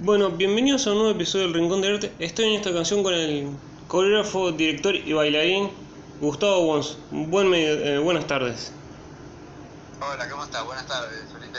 [0.00, 2.12] Bueno, bienvenidos a un nuevo episodio del Rincón del Arte.
[2.20, 3.48] Estoy en esta canción con el
[3.88, 5.70] coreógrafo, director y bailarín
[6.20, 6.96] Gustavo Wons.
[7.10, 8.70] Buen eh, buenas tardes.
[10.00, 10.64] Hola, ¿cómo estás?
[10.64, 11.58] Buenas tardes, Felipe.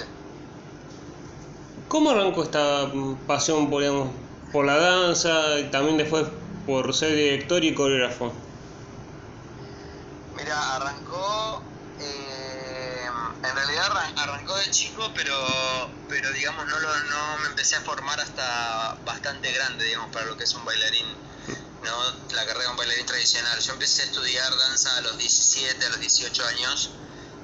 [1.90, 4.08] ¿Cómo arrancó esta mm, pasión por, digamos,
[4.54, 6.26] por la danza y también después
[6.66, 8.32] por ser director y coreógrafo?
[10.38, 11.62] Mira, arrancó.
[12.00, 12.29] eh,
[13.44, 15.36] en realidad arran- arrancó de chico, pero,
[16.08, 20.38] pero digamos, no, lo, no me empecé a formar hasta bastante grande, digamos, para lo
[20.38, 21.08] que es un bailarín.
[21.82, 22.04] ¿no?
[22.32, 23.60] La carrera de un bailarín tradicional.
[23.62, 26.96] Yo empecé a estudiar danza a los 17, a los 18 años.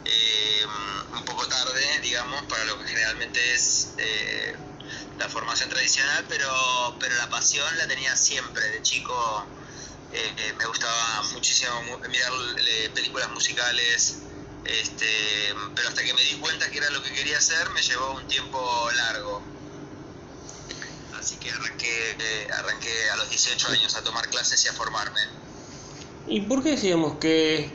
[0.06, 0.66] eh,
[1.14, 4.56] un poco tarde, digamos, para lo que generalmente es eh,
[5.18, 9.50] la formación tradicional, pero, pero la pasión la tenía siempre, de chico
[10.12, 12.32] eh, eh, me gustaba muchísimo mu- mirar
[12.94, 14.20] películas musicales,
[14.66, 18.12] este, pero hasta que me di cuenta que era lo que quería hacer me llevó
[18.14, 19.42] un tiempo largo.
[21.20, 25.22] Así que arranqué, eh, arranqué a los 18 años a tomar clases y a formarme.
[26.28, 27.72] ¿Y por qué decíamos que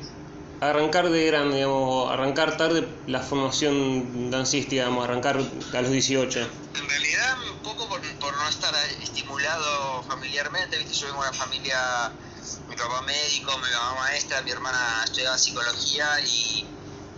[0.60, 6.40] arrancar de grande, digamos, arrancar tarde la formación dancística, digamos, arrancar a los 18?
[6.74, 10.94] En realidad, un poco por, por no estar estimulado familiarmente, ¿viste?
[10.94, 12.12] yo vengo de una familia,
[12.68, 16.66] mi papá médico, mi mamá maestra, mi hermana estudiaba psicología y,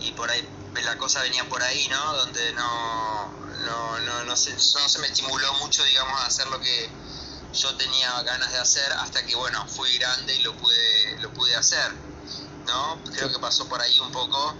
[0.03, 0.47] y por ahí
[0.83, 2.13] la cosa venía por ahí, ¿no?
[2.17, 3.31] Donde no,
[3.65, 6.89] no, no, no, se, no se me estimuló mucho, digamos, a hacer lo que
[7.53, 11.55] yo tenía ganas de hacer hasta que, bueno, fui grande y lo pude, lo pude
[11.55, 11.91] hacer,
[12.65, 12.99] ¿no?
[13.15, 14.55] Creo que pasó por ahí un poco.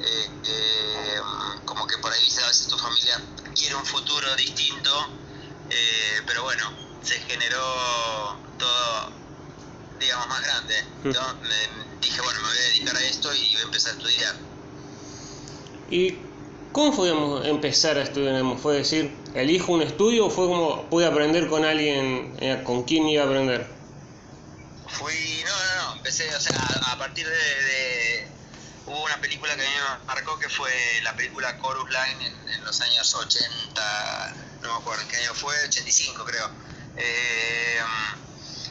[0.00, 1.20] eh, eh,
[1.64, 3.20] como que por ahí a veces tu familia
[3.54, 4.90] quiere un futuro distinto,
[5.70, 6.64] eh, pero bueno,
[7.02, 9.12] se generó todo,
[10.00, 10.84] digamos, más grande.
[11.04, 13.96] Yo me dije, bueno, me voy a dedicar a esto y voy a empezar a
[13.96, 14.51] estudiar.
[15.92, 16.18] ¿Y
[16.72, 18.42] cómo fue, digamos, empezar a estudiar?
[18.58, 23.06] ¿Fue decir, elijo un estudio o fue como pude aprender con alguien, eh, con quién
[23.08, 23.66] iba a aprender?
[24.88, 26.58] Fui, no, no, no, empecé, o sea,
[26.92, 28.32] a, partir de, de-
[28.84, 30.72] Hubo una película que a mí me marcó que fue
[31.04, 35.34] la película Chorus Line en, en los años 80, no me acuerdo en qué año
[35.34, 36.50] fue, 85 creo.
[36.96, 37.78] Eh,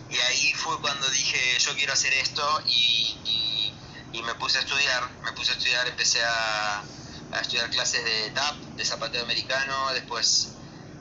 [0.10, 4.62] y ahí fue cuando dije, yo quiero hacer esto y, y- y me puse a
[4.62, 6.86] estudiar, me puse a estudiar, empecé a,
[7.32, 10.50] a estudiar clases de tap, de zapateo americano, después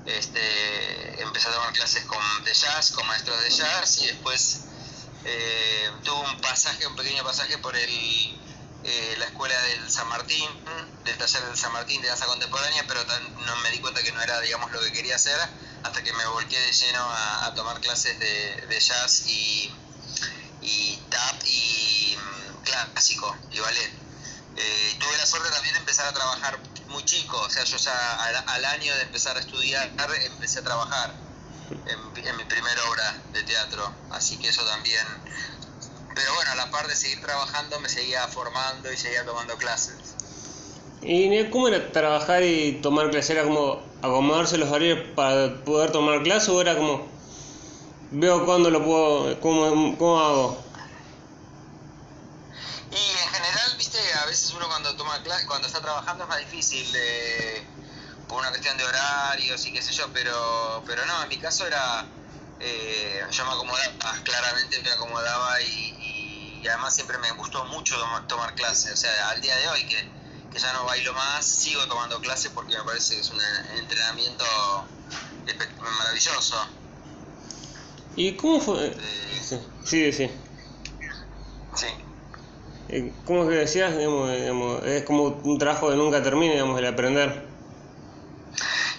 [0.06, 4.60] este, empecé a tomar clases con, de jazz, con maestros de jazz y después
[5.24, 7.90] eh, tuve un pasaje, un pequeño pasaje por el,
[8.84, 10.48] eh, la escuela del San Martín,
[11.04, 13.04] del taller del San Martín de danza contemporánea, pero
[13.46, 15.38] no me di cuenta que no era, digamos, lo que quería hacer
[15.82, 19.70] hasta que me volqué de lleno a, a tomar clases de, de jazz y,
[20.62, 24.09] y tap y mm, clásico y ballet.
[24.56, 28.24] Eh, tuve la suerte también de empezar a trabajar muy chico, o sea, yo ya
[28.24, 29.90] al, al año de empezar a estudiar
[30.26, 31.14] empecé a trabajar
[31.70, 35.06] en, en mi primera obra de teatro, así que eso también...
[36.14, 39.94] Pero bueno, a la par de seguir trabajando me seguía formando y seguía tomando clases.
[41.02, 43.30] ¿Y cómo era trabajar y tomar clases?
[43.30, 47.06] ¿Era como acomodarse los horarios para poder tomar clases o era como
[48.10, 50.70] veo cuándo lo puedo, cómo, cómo hago?
[55.46, 57.66] Cuando está trabajando es más difícil eh,
[58.26, 61.66] por una cuestión de horarios y qué sé yo, pero pero no, en mi caso
[61.66, 62.06] era
[62.58, 67.98] eh, yo me acomodaba, claramente me acomodaba y, y- y además siempre me gustó mucho
[67.98, 69.96] toma- tomar clases, o sea, al día de hoy que,
[70.50, 73.40] que ya no bailo más, sigo tomando clases porque me parece que es un
[73.78, 74.44] entrenamiento
[75.98, 76.56] maravilloso.
[78.16, 78.86] ¿Y cómo fue?
[78.88, 80.30] Eh, Sí, sí, sí.
[81.76, 81.86] sí.
[82.92, 83.96] Eh, ¿Cómo que decías?
[83.96, 87.48] Digamos, digamos, es como un trabajo que nunca termina, digamos, el aprender.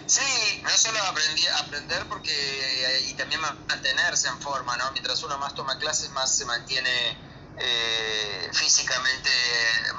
[0.06, 4.92] Sí, no solo aprendí a aprender porque eh, y también ma- mantenerse en forma, ¿no?
[4.92, 7.18] Mientras uno más toma clases, más se mantiene
[7.58, 9.30] eh, físicamente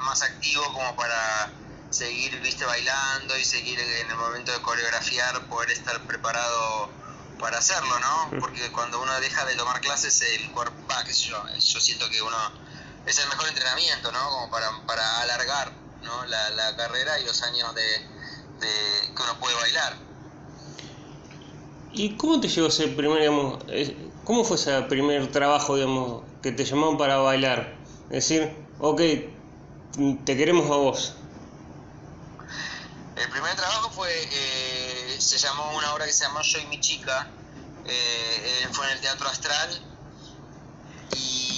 [0.05, 1.53] más activo como para
[1.89, 6.91] seguir, viste, bailando y seguir en el momento de coreografiar, poder estar preparado
[7.37, 8.35] para hacerlo, ¿no?
[8.39, 12.09] Porque cuando uno deja de tomar clases, el cuerpo, va, qué sé yo, yo siento
[12.09, 12.37] que uno
[13.05, 14.29] es el mejor entrenamiento, ¿no?
[14.29, 15.71] Como para, para alargar,
[16.03, 16.25] ¿no?
[16.25, 19.97] La, la carrera y los años de, de- que uno puede bailar.
[21.91, 23.63] ¿Y cómo te llegó ese primer, digamos,
[24.23, 27.75] cómo fue ese primer trabajo, digamos, que te llamaron para bailar?
[28.09, 29.01] Es decir, ok,
[30.25, 31.13] te queremos a vos.
[33.15, 36.79] El primer trabajo fue, eh, se llamó una obra que se llamó Yo y mi
[36.81, 37.27] chica,
[37.85, 39.69] eh, fue en el Teatro Astral
[41.15, 41.52] y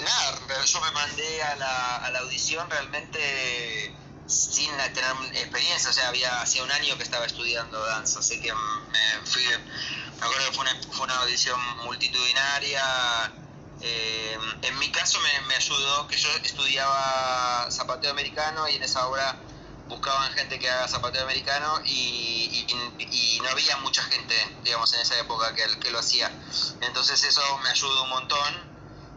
[0.00, 3.94] nada, yo me mandé a la, audición realmente
[4.26, 8.52] sin tener experiencia, o sea, había hacía un año que estaba estudiando danza, así que
[8.52, 12.82] me fui, me acuerdo que fue una, audición multitudinaria.
[13.82, 19.36] Eh, en mi caso me, ayudó que yo estudiaba zapateo americano y en esa obra
[19.88, 25.18] buscaban gente que haga zapateo americano y, y, no había mucha gente, digamos, en esa
[25.18, 26.30] época que, que lo hacía.
[26.82, 28.69] Entonces eso me ayudó un montón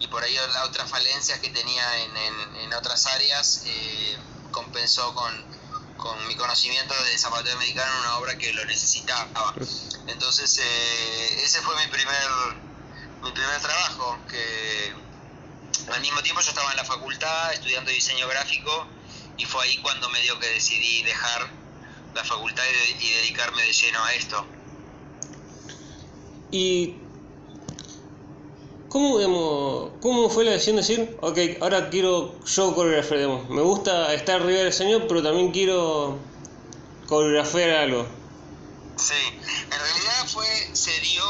[0.04, 3.64] y por ahí las otras falencias que tenía en, en, en otras áreas.
[3.66, 4.18] Eh,
[4.54, 5.34] compensó con,
[5.98, 9.54] con mi conocimiento de zapateo americano en una obra que lo necesitaba.
[10.08, 12.30] Entonces, eh, ese fue mi primer,
[13.24, 14.94] mi primer trabajo, que
[15.92, 18.88] al mismo tiempo yo estaba en la facultad estudiando diseño gráfico
[19.38, 21.50] y fue ahí cuando me dio que decidí dejar
[22.14, 22.64] la facultad
[23.00, 24.46] y, y dedicarme de lleno a esto.
[26.52, 26.98] ¿Y
[28.94, 33.22] ¿Cómo, ¿Cómo fue la decisión de decir, ok, ahora quiero yo coreografiar?
[33.22, 33.50] Digamos?
[33.50, 36.20] Me gusta estar arriba del escenario, pero también quiero
[37.08, 38.06] coreografiar algo.
[38.98, 41.24] Sí, en realidad fue, se dio,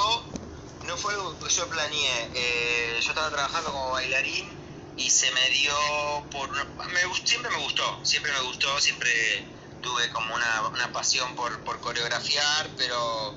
[0.88, 2.31] no fue algo que yo planeé.
[2.36, 4.45] Eh, yo estaba trabajando como bailarín
[4.98, 5.74] y se me dio
[6.31, 6.51] por.
[6.51, 9.10] Me, siempre me gustó, siempre me gustó, siempre
[9.81, 13.33] tuve como una, pasión por coreografiar, pero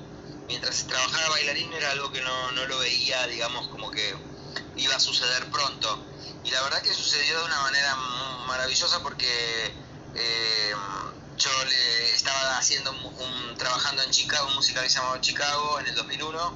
[0.47, 4.15] mientras trabajaba bailarín era algo que no, no lo veía, digamos, como que
[4.77, 5.99] iba a suceder pronto.
[6.43, 7.95] Y la verdad que sucedió de una manera
[8.47, 9.73] maravillosa porque
[10.15, 10.73] eh,
[11.37, 16.53] yo le estaba haciendo un, trabajando en Chicago, un musical llamado Chicago en el 2001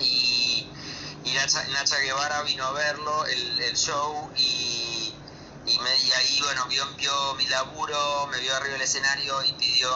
[0.00, 0.66] y,
[1.24, 5.14] y Nacha, Guevara vino a verlo, el, el show y,
[5.66, 9.52] y, me, y ahí bueno vio, vio mi laburo, me vio arriba del escenario y
[9.54, 9.90] pidió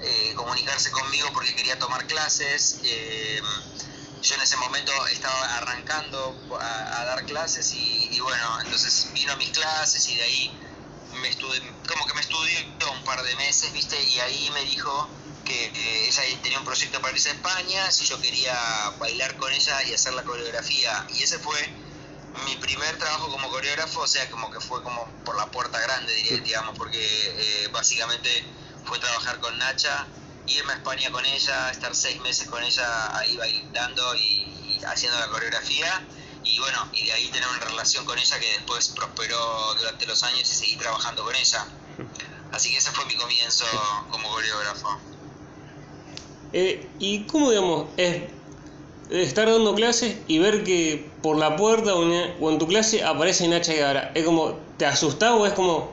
[0.00, 2.80] eh, comunicarse conmigo porque quería tomar clases.
[2.84, 3.40] Eh,
[4.22, 9.50] yo en ese momento estaba arrancando a, dar clases y, bueno, entonces vino a mis
[9.50, 10.60] clases y de ahí
[11.20, 12.58] me estudié, como que me estudió
[12.92, 14.02] un par de meses, ¿viste?
[14.02, 15.08] Y ahí me dijo
[15.44, 18.54] que eh, ella tenía un proyecto para irse a España, si yo quería
[18.98, 21.06] bailar con ella y hacer la coreografía.
[21.14, 21.56] Y ese fue
[22.46, 26.12] mi primer trabajo como coreógrafo, o sea, como que fue como por la puerta grande,
[26.14, 28.44] diría, digamos, porque básicamente
[28.86, 30.06] fue trabajar con Nacha,
[30.46, 35.28] irme a España con ella, estar seis meses con ella ahí bailando y, haciendo la
[35.28, 36.06] coreografía.
[36.44, 40.22] Y bueno, y de ahí tener una relación con ella que después prosperó durante los
[40.22, 41.66] años y seguí trabajando con ella.
[42.52, 43.64] Así que ese fue mi comienzo
[44.10, 44.98] como coreógrafo.
[46.52, 48.30] Eh, ¿Y cómo, digamos, es
[49.10, 53.72] estar dando clases y ver que por la puerta o en, tu clase aparece Nacha
[53.72, 54.12] Guevara?
[54.14, 55.90] ¿Es como, te asustás o es como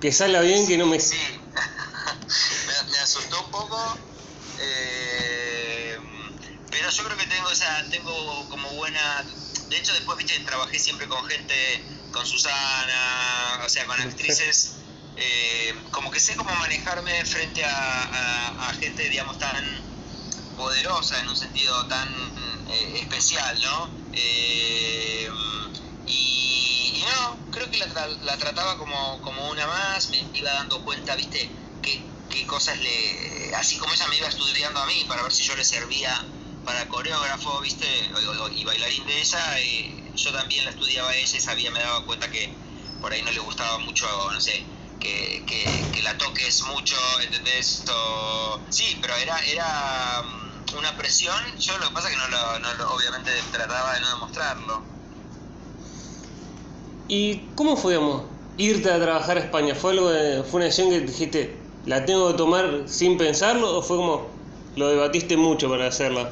[0.00, 1.00] que salga bien, que no me...
[1.00, 1.16] Sí,
[2.90, 3.98] me, asustó un poco,
[4.58, 5.98] eh,
[6.70, 9.24] pero yo creo que tengo, o sea, tengo como buena...
[9.68, 14.76] De hecho, después, viste, trabajé siempre con gente, con Susana, o sea, con actrices,
[15.16, 19.64] eh, como que sé cómo manejarme frente a, gente, digamos, tan
[20.56, 22.08] poderosa, en un sentido tan
[22.70, 23.90] eh, especial, ¿no?
[26.06, 31.14] y, no, creo que la, la trataba como, como una más, me iba dando cuenta,
[31.16, 31.50] viste,
[32.28, 33.54] qué, cosas le.
[33.54, 36.10] Así como ella me iba estudiando a mí para ver si yo le servía
[36.64, 37.86] para coreógrafo, ¿viste?
[38.54, 42.04] y bailarín de ella, y yo también la estudiaba a ella y sabía, me daba
[42.04, 42.52] cuenta que
[43.00, 44.64] por ahí no le gustaba mucho, no sé,
[45.00, 47.84] que, que, la toques mucho, ¿entendés?
[48.68, 52.58] Sí, pero era, era mm, una presión, yo lo que pasa es que no lo,
[52.58, 54.82] no obviamente trataba de no demostrarlo.
[57.08, 58.24] ¿Y cómo fue, digamos,
[58.58, 59.74] irte a trabajar a España?
[59.74, 60.10] ¿Fue, algo
[60.44, 61.56] ¿Fue una decisión que dijiste,
[61.88, 64.28] la tengo que tomar sin pensarlo o fue como
[64.76, 66.30] lo debatiste mucho para hacerla?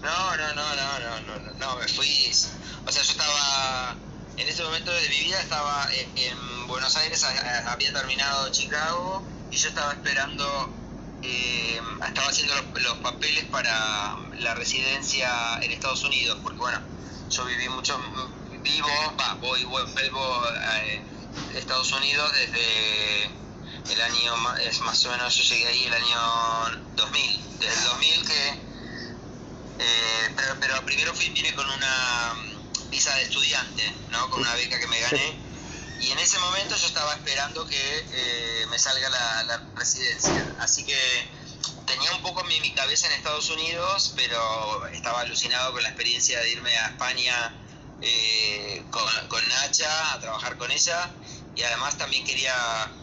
[0.00, 2.30] No, no, no, no, no, no, no, me fui.
[2.86, 3.96] O sea, yo estaba.
[4.36, 7.24] En ese momento de mi vida estaba en Buenos Aires,
[7.66, 10.70] había terminado Chicago y yo estaba esperando.
[11.22, 16.78] Eh, estaba haciendo los, papeles para la residencia en Estados Unidos, porque bueno,
[17.30, 17.98] yo viví mucho.
[18.62, 18.88] Vivo,
[19.20, 23.42] va, voy, vuelvo a Estados Unidos desde
[23.90, 28.26] el año, es más o menos, yo llegué ahí el año 2000, desde el 2000
[28.26, 28.48] que,
[29.78, 34.30] eh, pero, pero primero fui, vine con una mm, visa de estudiante, ¿no?
[34.30, 35.52] Con una beca que me gané.
[36.00, 40.54] Y en ese momento yo estaba esperando que eh, me salga la, residencia.
[40.58, 40.96] Así que
[41.86, 46.40] tenía un poco mi, mi cabeza en Estados Unidos, pero estaba alucinado con la experiencia
[46.40, 47.54] de irme a España
[48.00, 51.08] eh, con, con Nacha a trabajar con ella
[51.54, 52.54] y además también quería,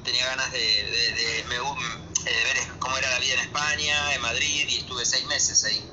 [0.04, 5.06] tenía ganas de, de, ver cómo era la vida en España, en Madrid, y estuve
[5.06, 5.84] seis meses ahí.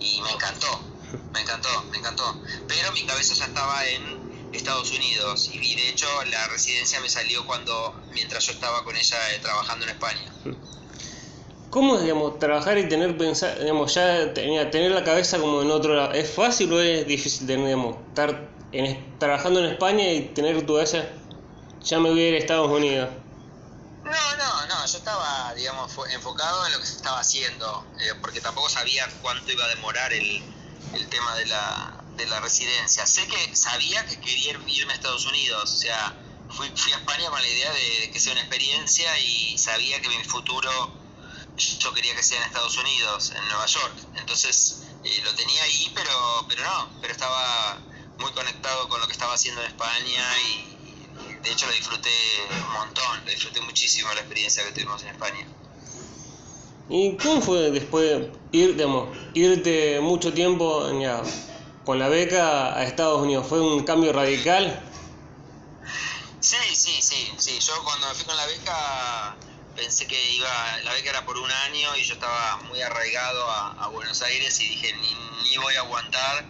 [0.00, 0.80] Y me encantó,
[1.32, 2.40] me encantó, me encantó.
[2.66, 5.50] Pero mi cabeza ya estaba en, Estados Unidos.
[5.52, 9.84] Y, de hecho la residencia me salió cuando, mientras yo estaba con ella eh, trabajando
[9.84, 10.32] en España.
[11.70, 15.70] ¿Cómo es, digamos, trabajar y tener pensar, digamos, ya tenía, tener la cabeza como en
[15.70, 16.12] otro lado?
[16.14, 20.74] ¿Es fácil o es difícil tener, digamos, estar en, trabajando en España y tener tu
[20.74, 21.06] cabeza,
[21.88, 23.08] ya me voy a a Estados Unidos?
[24.04, 28.40] No, no, no, yo estaba, digamos, enfocado en lo que se estaba haciendo, eh, porque
[28.42, 30.42] tampoco sabía cuánto iba a demorar el,
[30.92, 33.06] el tema de la, de la residencia.
[33.06, 36.14] Sé que sabía que quería irme a Estados Unidos, o sea,
[36.50, 40.08] fui, fui a España con la idea de que sea una experiencia y sabía que
[40.10, 40.92] mi futuro
[41.56, 43.94] yo quería que sea en Estados Unidos, en Nueva York.
[44.16, 47.78] Entonces eh, lo tenía ahí, pero, pero no, pero estaba
[48.18, 50.67] muy conectado con lo que estaba haciendo en España y,
[51.48, 52.10] de hecho lo disfruté
[52.50, 55.46] un montón, lo disfruté muchísimo la experiencia que tuvimos en España.
[56.90, 61.22] ¿Y cómo fue después ir, digamos, irte mucho tiempo ya,
[61.86, 63.46] con la beca a Estados Unidos?
[63.46, 64.82] ¿Fue un cambio radical?
[66.40, 67.58] Sí, sí, sí, sí.
[67.60, 69.36] Yo cuando me fui con la beca
[69.74, 73.88] pensé que iba, la beca era por un año y yo estaba muy arraigado a,
[73.88, 75.14] Buenos Aires y dije, ni,
[75.48, 76.44] ni, voy a aguantar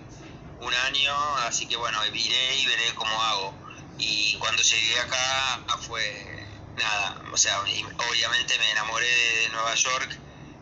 [0.60, 1.14] un año,
[1.46, 3.67] así que bueno, iré y veré cómo hago.
[3.98, 10.18] Y cuando llegué acá fue nada, o sea, obviamente me enamoré de Nueva York,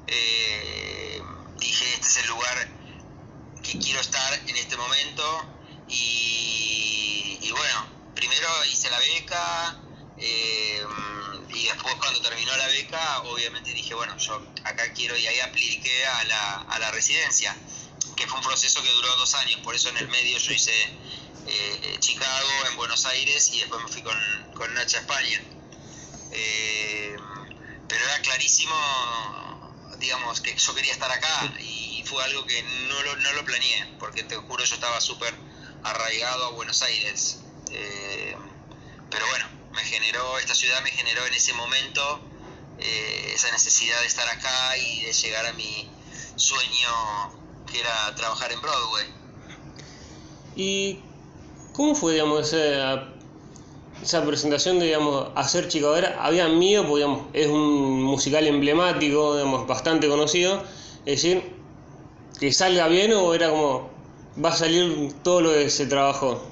[0.07, 1.23] eh,
[1.59, 2.69] dije, este es el lugar
[3.63, 5.53] que quiero estar en este momento.
[5.89, 9.81] Y, y bueno, primero hice la beca,
[10.19, 10.83] eh,
[11.51, 16.07] y después cuando terminó la beca, obviamente dije, bueno, yo acá quiero y ahí apliqué
[16.07, 17.57] a la, a la residencia,
[18.17, 20.73] que fue un proceso que duró dos años, por eso en el medio yo hice
[21.47, 24.17] eh, Chicago, en Buenos Aires y después me fui con,
[24.55, 25.43] con Nacha a España.
[26.33, 27.17] Eh,
[27.89, 28.75] pero era clarísimo,
[29.99, 33.95] digamos, que yo quería estar acá y fue algo que no lo, no lo planeé,
[33.99, 35.35] porque te juro yo estaba súper
[35.83, 37.39] arraigado a Buenos Aires.
[37.71, 38.37] Eh,
[39.11, 42.21] pero bueno, me generó, esta ciudad me generó en ese momento
[42.79, 45.89] eh, esa necesidad de estar acá y de llegar a mi
[46.37, 49.07] sueño que era trabajar en Broadway.
[50.55, 51.01] ¿Y
[51.77, 53.09] cómo fue, digamos, esa,
[54.03, 56.17] esa presentación de, digamos, hacer Chicadera?
[56.21, 56.83] ¿Había miedo?
[56.85, 60.63] Porque, digamos, es un musical emblemático, digamos, bastante conocido.
[61.05, 61.53] Es decir,
[62.41, 63.91] que salga bien o era como,
[64.43, 66.43] va a salir todo lo que se trabajó.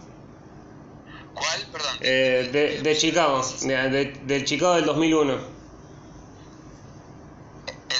[1.34, 1.66] ¿Cuál?
[1.72, 1.96] Perdón.
[2.00, 5.32] Eh, de, de, Chicago, de, del Chicago del 2001.
[5.32, 5.40] ¿El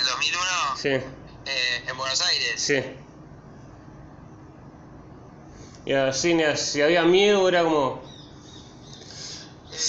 [0.06, 0.42] 2001?
[0.76, 0.88] Sí.
[0.88, 2.52] Eh, ¿En Buenos Aires?
[2.56, 2.82] Sí.
[5.86, 8.02] Y así, si había miedo, era como...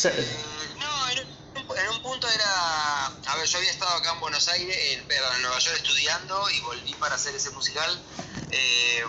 [0.03, 0.35] Eh,
[0.77, 3.05] no, en un, en un, punto era...
[3.05, 6.59] A ver, yo había estado acá en Buenos Aires, en, en Nueva York estudiando y
[6.61, 8.03] volví para hacer ese musical.
[8.51, 9.03] Eh,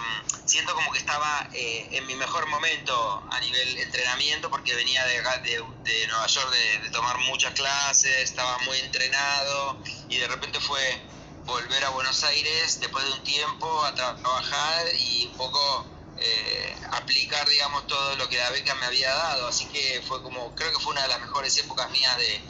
[0.45, 5.23] siento como que estaba eh, en mi mejor momento a nivel entrenamiento porque venía de,
[5.43, 6.51] de, Nueva York
[6.83, 9.79] de, tomar muchas clases, estaba muy entrenado
[10.09, 11.01] y de repente fue
[11.45, 15.87] volver a Buenos Aires después de un tiempo a trabajar y un poco
[16.19, 20.55] eh, aplicar digamos todo lo que la beca me había dado así que fue como
[20.55, 22.41] creo que fue una de las mejores épocas mías de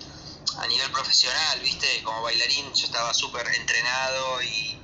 [0.58, 4.80] a nivel profesional viste como bailarín yo estaba súper entrenado y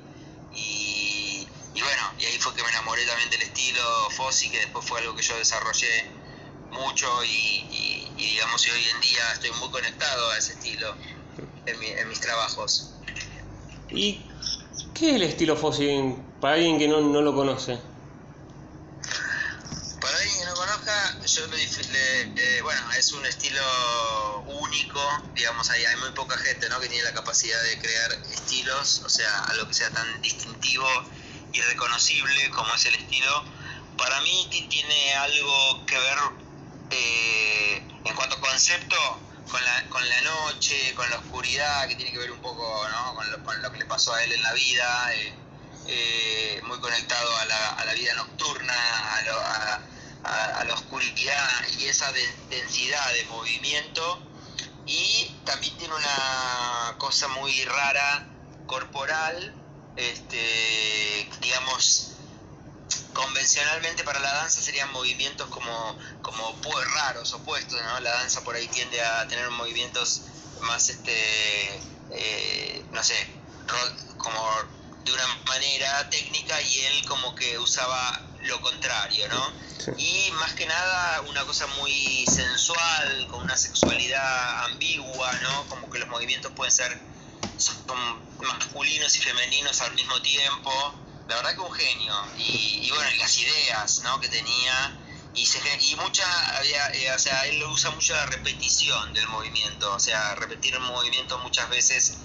[1.75, 5.01] y bueno, y ahí fue que me enamoré también del estilo Fossi, que después fue
[5.01, 6.05] algo que yo desarrollé
[6.71, 10.95] mucho y, digamos, y hoy en día estoy muy conectado a ese estilo
[11.67, 12.95] en, mis trabajos.
[13.91, 14.21] ¿Y
[14.95, 17.79] qué es el estilo Fossi para alguien que no, lo conoce?
[21.27, 22.63] Yo lo eh,
[22.99, 23.63] es un estilo
[24.47, 25.01] único,
[25.33, 26.81] digamos, hay, hay muy poca gente ¿no?
[26.81, 30.87] que tiene la capacidad de crear estilos, o sea, algo que sea tan distintivo
[31.53, 33.45] irreconocible como es el estilo,
[33.97, 36.19] para mí tiene algo que ver
[36.91, 38.97] eh, en cuanto a concepto
[39.51, 43.15] con la, con la noche, con la oscuridad, que tiene que ver un poco ¿no?
[43.15, 45.35] con, lo, con, lo, que le pasó a él en la vida, eh,
[45.87, 49.81] eh, muy conectado a la, a la, vida nocturna, a, lo, a,
[50.25, 52.13] a, la oscuridad y esa
[52.49, 54.23] densidad de movimiento.
[54.87, 58.27] Y también tiene una cosa muy rara
[58.67, 59.55] corporal
[59.97, 62.13] este, digamos,
[63.13, 66.55] convencionalmente para la danza serían movimientos como, como
[66.95, 68.01] raros, opuestos, ¿no?
[68.01, 70.23] La danza por ahí tiende a tener movimientos
[70.63, 73.15] más, este, eh, no sé,
[74.17, 74.41] como
[75.05, 79.53] de una manera técnica y él como que usaba lo contrario, ¿no?
[79.99, 85.65] Y más que nada una cosa muy sensual, con una sexualidad ambigua, ¿no?
[85.69, 87.13] Como que los movimientos pueden ser
[87.57, 87.97] son
[88.39, 90.95] masculinos y femeninos al mismo tiempo.
[91.29, 92.15] La verdad que un genio.
[92.37, 94.21] Y, bueno, las ideas ¿no?
[94.21, 94.99] que tenía
[95.35, 99.93] y, se, y mucha, había, eh, o sea, él usa mucho la repetición del movimiento,
[99.95, 102.19] o sea, repetir un movimiento muchas veces,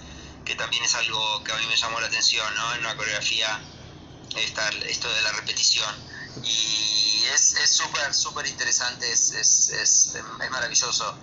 [0.44, 2.74] que también es algo que a mí me llamó la atención, ¿no?
[2.74, 3.62] En una coreografía,
[4.38, 5.94] esta, esto de la repetición.
[6.44, 11.18] Y es súper, súper interesante, es, es, es, es maravilloso.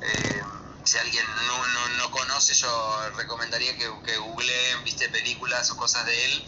[0.00, 0.42] Eh,
[0.84, 6.04] si alguien no, no, no, conoce, yo recomendaría que, que googleen, viste, películas o cosas
[6.06, 6.44] de él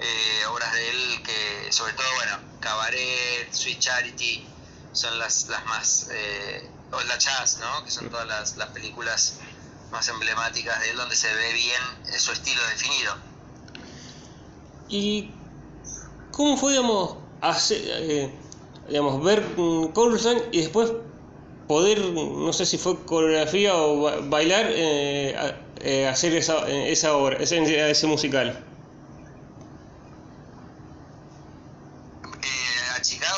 [0.00, 4.46] eh, obras de él que, sobre todo, bueno, Cabaret, Sweet Charity,
[4.92, 7.84] son las, las más, eh, o La Chaz, ¿no?
[7.84, 9.38] Que son todas las, las películas
[9.90, 11.82] más emblemáticas de él donde se ve bien
[12.16, 13.16] su estilo definido.
[14.88, 15.32] ¿Y
[16.38, 18.32] cómo fue, digamos, hacer, eh,
[18.86, 19.42] digamos ver
[19.92, 20.92] Coruscant y después
[21.66, 28.06] poder, no sé si fue coreografía o bailar, eh, hacer esa, esa obra, ese, ese
[28.06, 28.64] musical?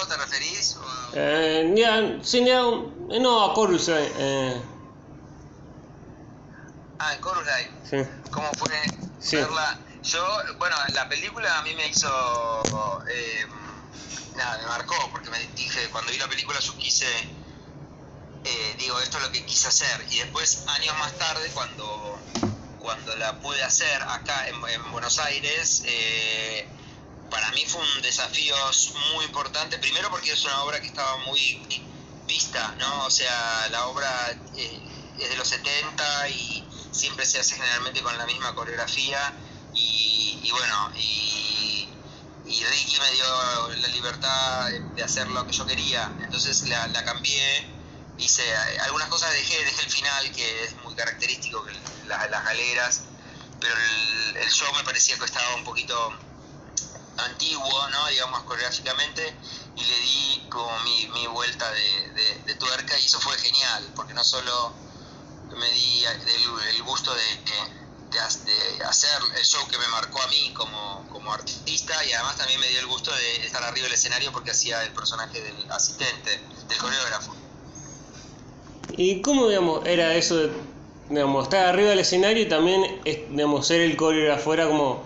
[0.07, 0.77] te referís?
[1.15, 3.55] Eh, ya, sí, ya, no, a
[4.19, 4.63] Eh.
[6.99, 7.47] Ah, en Chorus
[7.89, 7.97] Sí.
[8.31, 9.90] ¿Cómo fue verla?
[10.03, 10.25] Yo,
[10.59, 12.09] bueno, la película a mí me hizo.
[13.09, 13.47] Eh,
[14.35, 17.07] nada, me marcó, porque me dije, cuando vi la película yo quise.
[18.43, 20.07] Eh, digo, esto es lo que quise hacer.
[20.11, 22.19] Y después, años más tarde, cuando,
[22.79, 26.67] cuando la pude hacer acá en, en Buenos Aires, eh,
[27.31, 28.57] para mí fue un desafío
[29.15, 31.63] muy importante, primero porque es una obra que estaba muy
[32.27, 33.07] vista, ¿no?
[33.07, 34.11] O sea, la obra
[34.57, 34.83] eh,
[35.19, 39.39] es de los 70 y siempre se hace generalmente con la misma coreografía
[40.43, 41.89] y, bueno, y,
[42.45, 47.67] Ricky me dio la libertad de hacer lo que yo quería, entonces la, cambié,
[48.19, 48.43] hice
[48.85, 51.65] algunas cosas, dejé, dejé el final que es muy característico,
[52.07, 53.03] las galeras,
[53.61, 53.75] pero
[54.41, 55.95] el, show me parecía que estaba un poquito
[57.19, 58.07] antiguo, ¿no?
[58.09, 59.35] digamos coreográficamente,
[59.77, 64.13] y le di como mi, mi vuelta de, de, tuerca y eso fue genial, porque
[64.13, 64.75] no solo
[65.57, 67.80] me di el, gusto de, de,
[68.19, 72.69] hacer el show que me marcó a mí como, como artista y además también me
[72.69, 76.79] dio el gusto de estar arriba del escenario porque hacía el personaje del asistente, del
[76.79, 77.35] coreógrafo.
[78.97, 80.53] ¿Y cómo digamos, era eso de
[81.09, 84.55] digamos, estar arriba del escenario y también digamos, ser el coreógrafo?
[84.55, 85.05] Era como,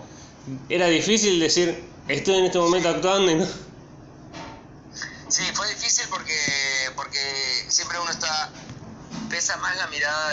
[0.69, 3.45] era difícil decir, estoy en este momento actuando y no.
[5.27, 6.37] Sí, fue difícil porque,
[6.95, 7.19] porque
[7.67, 8.51] siempre uno está.
[9.35, 10.31] Pesa más la mirada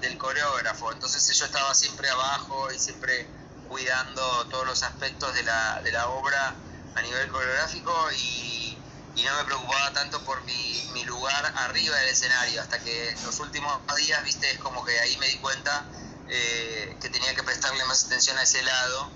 [0.00, 0.90] del coreógrafo.
[0.90, 3.28] Entonces yo estaba siempre abajo y siempre
[3.68, 6.52] cuidando todos los aspectos de la, de la obra
[6.96, 8.76] a nivel coreográfico y,
[9.24, 12.60] no me preocupaba tanto por mi, mi, lugar arriba del escenario.
[12.60, 15.84] Hasta que los últimos días, viste, es como que ahí me di cuenta
[16.28, 19.12] eh, que tenía que prestarle más atención a ese lado.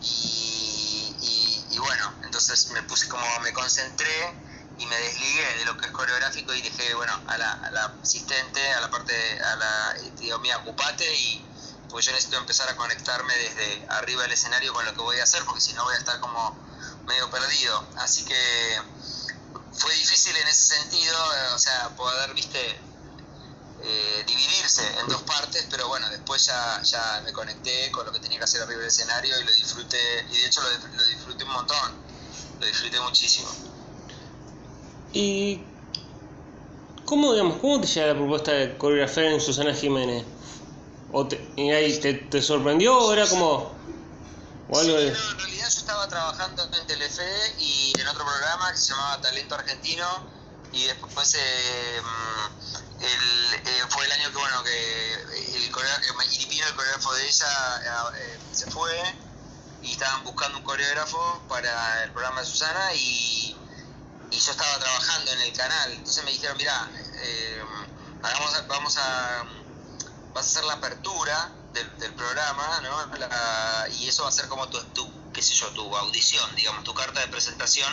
[0.00, 4.45] Y bueno, entonces me puse como, me concentré
[4.78, 7.84] y me desligué de lo que es coreográfico y dije, bueno, a la, a la
[8.02, 11.46] asistente, a la parte, a la, digo, mía, ocupate y
[11.88, 15.22] pues yo necesito empezar a conectarme desde arriba del escenario con lo que voy a
[15.22, 16.56] hacer, porque si no voy a estar como
[17.06, 17.88] medio perdido.
[17.96, 18.82] Así que
[19.72, 22.80] fue difícil en ese sentido, eh, o sea, poder, viste,
[23.82, 28.20] eh, dividirse en dos partes, pero bueno, después ya, ya me conecté con lo que
[28.20, 31.52] tenía que hacer arriba del escenario y lo disfruté, y de hecho lo, disfruté un
[31.52, 31.92] montón,
[32.58, 33.65] lo disfruté muchísimo.
[35.16, 35.62] ¿Y
[37.06, 40.26] cómo, digamos, cómo te llega la propuesta de coreografiar en Susana Jiménez?
[41.10, 43.74] ¿O te, ¿Y ahí te, sorprendió o era como.?
[44.68, 45.08] O algo de...
[45.08, 47.22] en realidad yo estaba trabajando en Telefe
[47.58, 50.06] y en otro programa que se llamaba Talento Argentino
[50.72, 52.00] y después eh,
[53.00, 55.14] el, eh, fue el año que bueno que
[55.64, 58.92] el coreógrafo, el coreógrafo de ella eh, se fue
[59.82, 63.45] y estaban buscando un coreógrafo para el programa de Susana y,
[64.36, 66.90] y yo estaba trabajando en el canal entonces me dijeron mira
[67.22, 67.62] eh,
[68.22, 69.44] hagamos, vamos a
[70.34, 73.90] vas a hacer la apertura del, programa ¿no?
[73.92, 76.94] y eso va a ser como tu, tu qué sé yo tu audición digamos tu
[76.94, 77.90] carta de presentación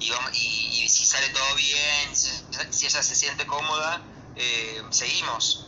[0.00, 4.00] y, y, si sale todo bien si ella se siente cómoda
[4.38, 5.66] eh, seguimos.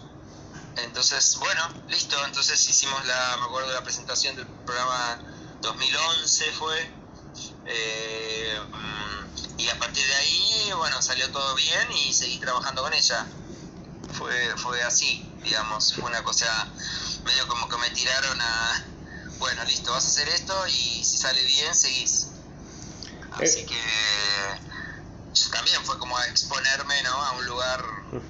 [0.76, 2.16] Entonces, bueno, listo.
[2.24, 5.20] Entonces hicimos la, me acuerdo la presentación del programa
[5.60, 6.90] 2011 fue.
[7.66, 8.60] Eh,
[9.60, 13.26] y a partir de ahí, bueno, salió todo bien y seguí trabajando con ella.
[14.14, 16.46] Fue, fue así, digamos, fue una cosa
[17.24, 18.84] medio como que me tiraron a,
[19.38, 22.28] bueno, listo, vas a hacer esto y si sale bien, seguís.
[23.32, 23.66] Así eh.
[23.66, 27.12] que también fue como exponerme ¿no?
[27.12, 27.84] a un lugar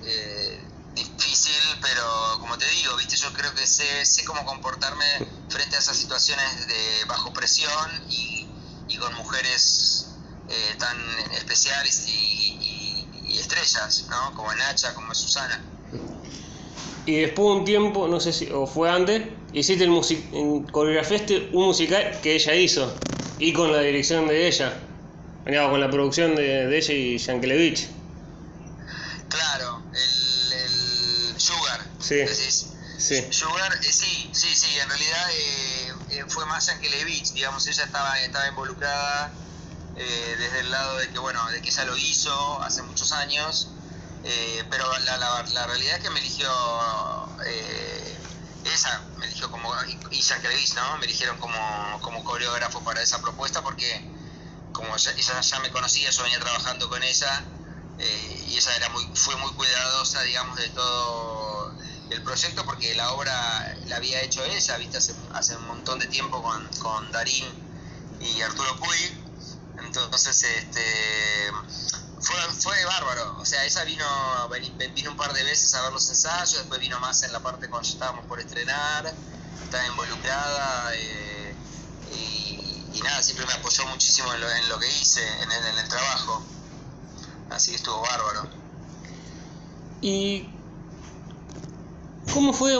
[0.05, 0.64] eh,
[0.95, 5.79] difícil, pero como te digo, viste, yo creo que sé, sé cómo comportarme frente a
[5.79, 8.49] esas situaciones de bajo presión y,
[8.88, 10.10] y con mujeres
[10.51, 10.97] eh, tan
[11.39, 14.35] especiales y, y estrellas, ¿no?
[14.35, 15.61] Como Nacha, como Susana.
[17.07, 20.19] Y después de un tiempo, no sé si, o fue antes, hiciste el music
[20.71, 22.95] coreografiaste un musical que ella hizo,
[23.39, 24.79] y con la dirección de ella,
[25.45, 27.89] con la producción de, de ella y Yankelevich.
[29.29, 32.17] Claro, el, el Sugar, Sí.
[32.17, 32.67] decís.
[32.99, 33.27] Sí.
[33.31, 38.21] Sugar, eh, sí, sí, sí, en realidad eh, eh, fue más Yankelevich, digamos, ella estaba,
[38.21, 39.33] estaba involucrada
[40.03, 43.69] eh, desde el lado de que, bueno, de que ella lo hizo hace muchos años,
[44.25, 46.49] eh, pero la, la, la realidad es que me eligió
[47.45, 48.19] eh,
[48.65, 49.75] esa, me eligió como,
[50.11, 50.97] Yankelevich, ¿no?
[50.97, 54.11] Me eligieron como, como coreógrafo para esa propuesta porque
[54.73, 57.45] como ella ya me conocía, yo venía trabajando con ella
[57.99, 61.75] y ella era muy, fue muy cuidadosa, digamos, de todo
[62.09, 66.07] el proyecto porque la obra la había hecho ella, viste, hace, hace un montón de
[66.07, 67.45] tiempo con, con Darín
[68.19, 69.20] y Arturo Puig.
[69.85, 70.81] Entonces, este
[72.21, 73.37] fue, bárbaro.
[73.38, 74.07] O sea, ella vino,
[74.95, 77.69] vino un par de veces a ver los ensayos, después vino más en la parte
[77.69, 79.12] cuando estábamos por estrenar,
[79.64, 81.55] estaba involucrada eh,
[82.12, 86.43] y, y nada, siempre me apoyó muchísimo en lo, que hice, en el, trabajo.
[87.51, 88.49] Así que estuvo bárbaro.
[90.03, 90.49] ¿Y
[92.33, 92.79] cómo fue,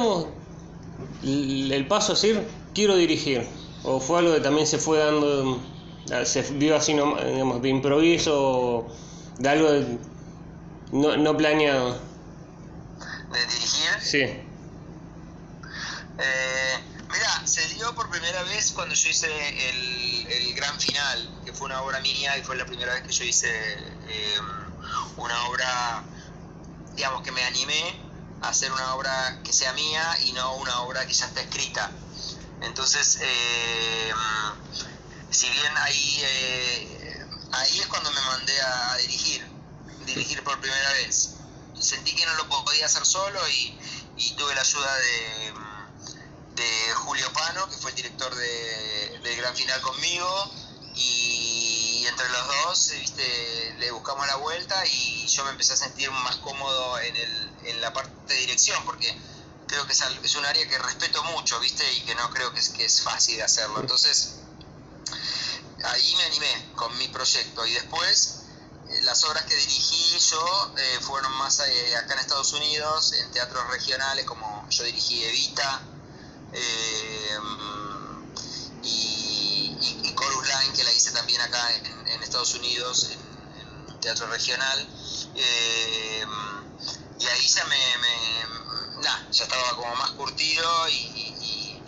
[1.22, 3.48] el paso a decir, quiero dirigir?
[3.82, 5.60] ¿O fue algo que también se fue dando,
[6.24, 8.94] se dio así, digamos, de improviso,
[9.38, 9.98] de algo de-
[10.92, 12.00] no, no planeado?
[13.32, 14.46] De dirigir, Sí,
[16.18, 16.78] Eh,
[17.10, 19.26] mira, se dio por primera vez cuando yo hice
[19.70, 23.12] el, el gran final, que fue una obra mía y fue la primera vez que
[23.12, 24.38] yo hice eh,
[25.16, 26.04] una obra,
[26.94, 27.94] digamos, que me animé
[28.42, 31.90] a hacer una obra que sea mía y no una obra que ya está escrita.
[32.60, 34.12] Entonces, eh,
[35.30, 39.46] si bien ahí, eh, ahí es cuando me mandé a, dirigir,
[40.06, 41.34] dirigir por primera vez.
[41.78, 43.78] Sentí que no lo podía hacer solo y,
[44.16, 45.54] y tuve la ayuda de,
[46.56, 50.52] de Julio Pano, que fue el director de, del gran final conmigo,
[50.94, 53.76] y entre los dos ¿viste?
[53.78, 57.80] le buscamos la vuelta y yo me empecé a sentir más cómodo en, el, en
[57.80, 59.16] la parte de dirección, porque
[59.66, 61.90] creo que es un área que respeto mucho, ¿viste?
[61.94, 63.80] Y que no creo que es, que es fácil de hacerlo.
[63.80, 64.40] Entonces,
[65.84, 68.44] ahí me animé con mi proyecto y después
[68.88, 73.30] eh, las obras que dirigí yo eh, fueron más eh, acá en Estados Unidos, en
[73.32, 75.86] teatros regionales, como yo dirigí Evita
[78.82, 84.26] y, y, Chorus Line, que la hice también acá en, en Estados Unidos, en, teatro
[84.28, 84.88] regional.
[85.34, 88.46] Y ahí ya me, me
[89.02, 91.84] nah, ya estaba como más curtido y- y-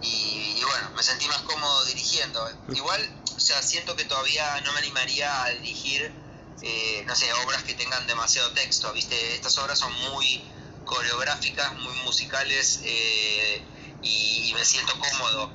[0.00, 2.40] y- y bueno, me sentí más cómodo dirigiendo.
[2.68, 6.12] Igual, o sea, siento que todavía no me animaría a dirigir,
[6.60, 9.34] eh, no sé, obras que tengan demasiado texto, ¿viste?
[9.34, 10.46] Estas obras son muy
[10.84, 13.64] coreográficas, muy musicales eh,
[14.02, 15.50] y, y me siento cómodo.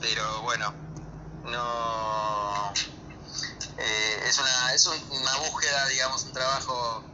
[0.00, 0.74] Pero bueno,
[1.44, 2.72] no...
[3.78, 7.04] eh, es una, es un- una búsqueda, digamos, un trabajo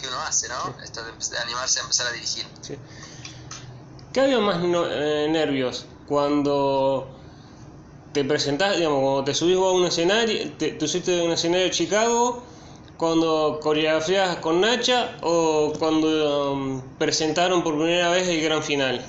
[0.00, 0.76] que uno hace, ¿no?
[0.84, 2.46] Esto de animarse a empezar a dirigir.
[2.60, 2.78] sí.
[4.12, 5.86] ¿Qué había más no- eh, nervios?
[6.06, 7.21] Cuando
[8.12, 11.32] te presentás, digamos, cuando te subís vos a un escenario, te, te subiste a un
[11.32, 12.44] escenario de Chicago,
[12.96, 19.04] cuando coreografías con Nacha o cuando um, presentaron por primera vez el gran final.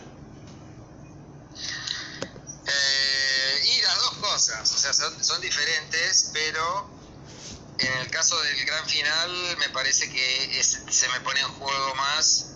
[2.65, 6.89] Eh, y las dos cosas, o sea, son, diferentes, pero
[7.77, 12.53] en el caso del gran final me parece que se me pone en juego más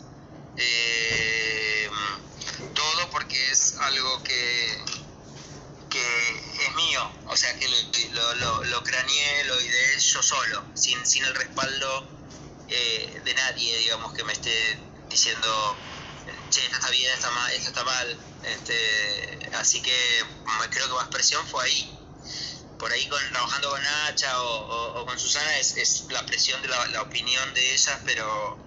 [0.56, 1.88] eh,
[2.74, 4.84] todo porque es algo que,
[5.89, 6.30] que
[6.65, 7.67] es mío, o sea que
[8.12, 12.08] lo, lo, lo, craneé, lo ideé yo solo, sin, sin el respaldo
[12.67, 15.86] eh, de nadie, digamos, que me esté diciendo,
[16.50, 18.19] che, esto está bien, esto está mal.
[18.43, 20.23] Este, así que
[20.69, 21.93] creo que más presión fue ahí.
[22.78, 26.62] Por ahí con, trabajando con Nacha o, o- o con Susana es, es la presión
[26.62, 28.65] de la, la opinión de ellas, pero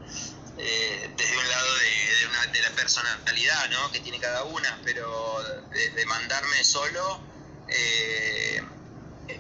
[0.62, 3.90] eh, desde un lado de, de, una, de la personalidad ¿no?
[3.92, 7.20] que tiene cada una, pero de, de mandarme solo
[7.68, 8.61] eh,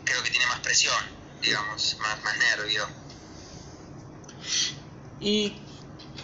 [0.04, 0.94] creo que tiene más presión,
[1.42, 2.86] digamos, más, más nervio.
[5.20, 5.60] ¿Y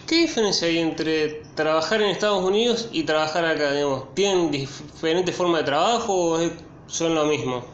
[0.07, 3.71] qué diferencia hay entre trabajar en Estados Unidos y trabajar acá?
[3.73, 4.15] Digamos?
[4.15, 6.53] ¿Tienen diferentes formas de trabajo o es-
[6.87, 7.65] son lo mismo?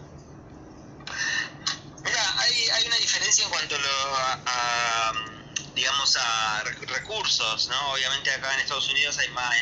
[2.03, 5.13] Mira, hay, hay una diferencia en cuanto lo- a, a,
[5.75, 7.91] digamos, a rec- recursos, ¿no?
[7.93, 9.55] Obviamente acá en Estados Unidos hay más,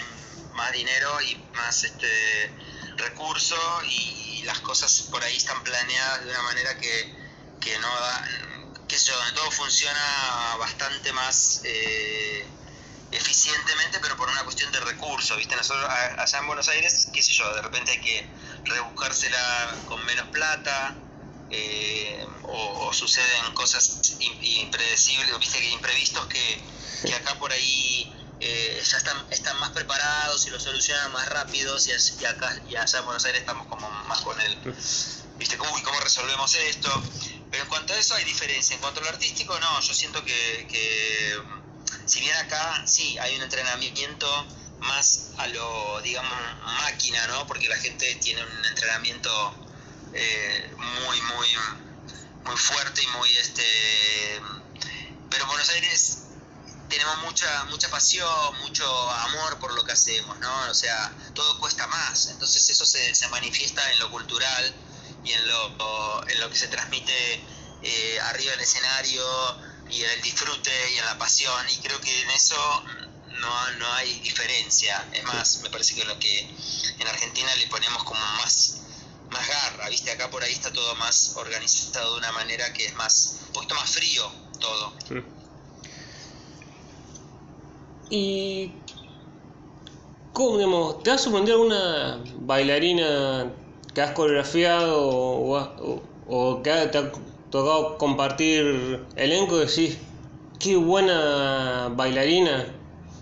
[0.52, 2.56] más dinero y más este
[2.98, 3.56] recurso
[3.90, 7.14] y las cosas por ahí están planeadas de una manera que,
[7.60, 8.26] que no da,
[8.90, 12.48] sé yo, donde todo funciona bastante más eh,
[13.12, 15.56] eficientemente, pero por una cuestión de recursos, ¿viste?
[15.56, 18.32] Nosotros allá en Buenos Aires, qué sé yo, de repente hay que
[18.66, 20.98] rebuscársela con menos plata,
[21.52, 26.62] eh, o, suceden cosas impredecibles, viste que imprevistos que,
[27.06, 31.88] que acá por ahí eh, ya están, están más preparados y lo solucionan más rápidos
[31.88, 34.58] y, acá y allá en Buenos Aires estamos como más con el,
[35.38, 37.04] viste, uy, ¿cómo resolvemos esto?
[37.50, 38.76] Pero en cuanto a eso hay diferencia.
[38.76, 41.38] En cuanto a lo artístico, no, yo siento que, que
[42.06, 44.28] si bien acá sí hay un entrenamiento
[44.80, 46.32] más a lo, digamos,
[46.64, 47.46] máquina, ¿no?
[47.48, 49.71] Porque la gente tiene un entrenamiento
[50.14, 51.48] eh, muy, muy,
[52.46, 54.42] muy fuerte y muy, este...
[55.30, 56.18] Pero en Buenos Aires
[56.90, 60.70] tenemos mucha, mucha pasión, mucho amor por lo que hacemos, ¿no?
[60.70, 64.74] O sea, todo cuesta más, entonces eso se, se manifiesta en lo cultural
[65.24, 67.44] y en lo, en lo que se transmite
[67.82, 69.24] eh, arriba del escenario
[69.90, 71.70] y en el disfrute y en la pasión.
[71.70, 72.84] Y creo que en eso
[73.40, 76.42] no, no hay diferencia, es más, me parece que lo que
[77.00, 78.82] en Argentina le ponemos como más
[79.32, 82.96] más garra, viste, acá por ahí está todo más organizado de una manera que es
[82.96, 84.24] más, un poquito más frío
[84.60, 84.94] todo.
[88.10, 88.74] Y
[90.34, 93.52] ¿cómo, digamos, te ha sorprendido alguna bailarina
[93.94, 97.12] que has coreografiado o, o, que te ha
[97.50, 99.98] tocado compartir elenco y decís,
[100.60, 102.74] qué buena bailarina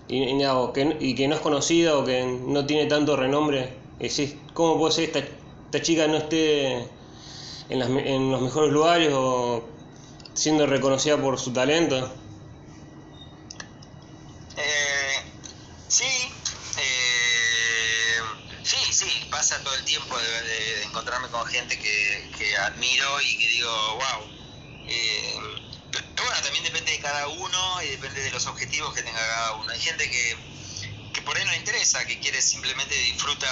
[0.08, 0.39] y,
[0.74, 3.74] que, y que no es conocida o que no tiene tanto renombre?
[4.00, 5.19] Y decís, ¿cómo puede ser esta
[5.69, 6.77] esta chica no esté
[7.69, 9.69] en, en los mejores lugares o
[10.34, 12.12] siendo reconocida por su talento?
[14.58, 15.13] Eh,
[15.88, 16.10] sí,
[16.75, 18.15] eh,
[18.63, 23.47] sí, sí, pasa todo el tiempo de, encontrarme con gente que, que, admiro y que
[23.49, 24.27] digo, wow.
[24.88, 25.36] Eh,
[25.91, 29.53] pero bueno, también depende de cada uno y depende de los objetivos que tenga cada
[29.58, 29.71] uno.
[29.71, 30.36] Hay gente que,
[31.13, 33.47] que por ahí no le interesa, que quiere simplemente disfruta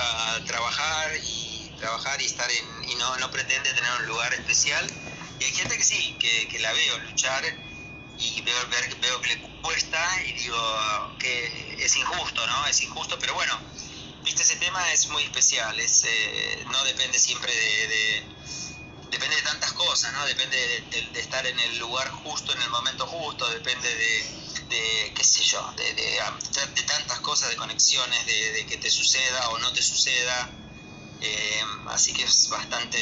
[0.48, 1.47] trabajar y
[1.78, 4.86] trabajar y estar en, y no, no pretende tener un lugar especial.
[5.40, 7.44] Y hay gente que sí, que, que la veo luchar
[8.18, 8.56] y veo,
[9.02, 12.68] veo que le cuesta y digo que es injusto, ¿no?
[12.68, 13.60] Es injusto, pero bueno,
[14.24, 18.24] viste, ese tema es muy especial, es, eh, no depende siempre de,
[19.12, 20.26] depende de tantas cosas, ¿no?
[20.26, 25.44] Depende de, estar en el lugar justo, en el momento justo, depende de, qué sé
[25.44, 30.50] yo, de, de, tantas cosas, de conexiones, de, que te suceda o no te suceda.
[31.22, 32.98] Eh, así que es bastante,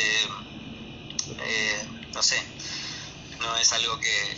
[1.40, 2.42] eh, no sé,
[3.40, 4.38] no es algo que,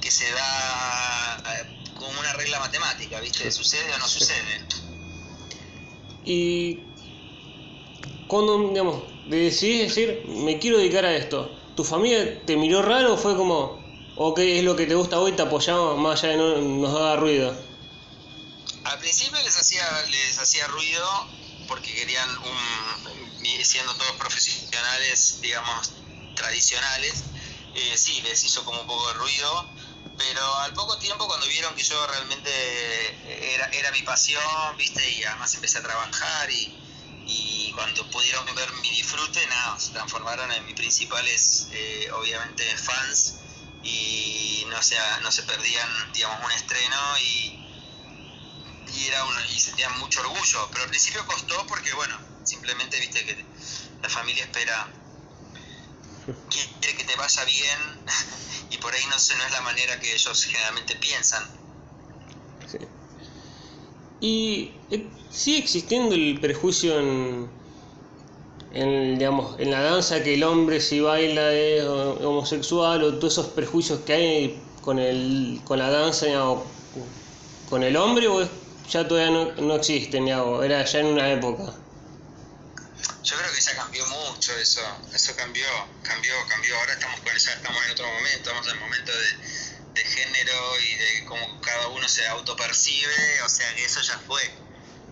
[0.00, 3.50] que se da eh, como una regla matemática, ¿viste?
[3.50, 4.64] ¿Sucede o no sucede?
[6.24, 6.82] Y
[8.26, 13.16] cuando, digamos, decidís decir, me quiero dedicar a esto, ¿tu familia te miró raro o
[13.18, 13.84] fue como,
[14.16, 17.16] ok, es lo que te gusta hoy, te apoyamos más allá de no nos haga
[17.16, 17.54] ruido?
[18.84, 21.06] Al principio les hacía, les hacía ruido
[21.66, 25.92] porque querían un, siendo todos profesionales, digamos,
[26.34, 27.24] tradicionales,
[27.74, 29.66] eh, sí, les hizo como un poco de ruido,
[30.16, 34.42] pero al poco tiempo cuando vieron que yo realmente era, era mi pasión,
[34.76, 36.80] viste, y además empecé a trabajar y,
[37.74, 43.40] cuando pudieron ver mi disfrute, nada, se transformaron en mis principales, eh, obviamente, fans
[43.82, 47.63] y no se, no se perdían, digamos, un estreno y
[48.96, 53.24] y, era uno, y sentían mucho orgullo, pero al principio costó porque, bueno, simplemente viste
[53.24, 53.44] que
[54.02, 54.88] la familia espera,
[56.80, 57.78] quiere que te vaya bien
[58.70, 61.44] y por ahí no, sé, no es la manera que ellos generalmente piensan.
[62.70, 62.78] Sí.
[64.20, 67.50] Y eh, sigue existiendo el prejuicio en,
[68.72, 73.46] en, digamos, en la danza que el hombre si baila es homosexual o todos esos
[73.48, 76.26] prejuicios que hay con, el, con la danza
[77.68, 78.48] con el hombre o es
[78.90, 81.72] ya todavía no, no existen, era ya en una época.
[83.22, 84.80] Yo creo que ya cambió mucho eso,
[85.12, 85.66] eso cambió,
[86.02, 86.78] cambió, cambió.
[86.78, 90.80] Ahora estamos con ya estamos en otro momento, estamos en el momento de, de género
[90.80, 94.42] y de cómo cada uno se autopercibe, o sea que eso ya fue.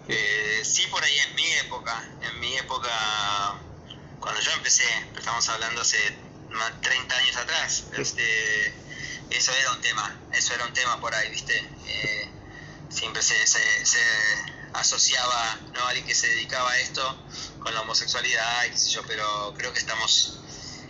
[0.08, 2.90] Eh, sí, por ahí en mi época, en mi época,
[4.20, 4.85] cuando yo empecé,
[5.16, 5.98] estamos hablando hace
[6.82, 8.74] 30 años atrás, este,
[9.30, 11.56] eso era un tema, eso era un tema por ahí, ¿viste?
[11.87, 12.32] Eh,
[12.92, 13.59] siempre se, se,
[14.74, 15.81] asociaba ¿no?
[15.81, 17.02] a alguien que se dedicaba a esto
[17.61, 20.40] con la homosexualidad y qué sé yo, pero creo que estamos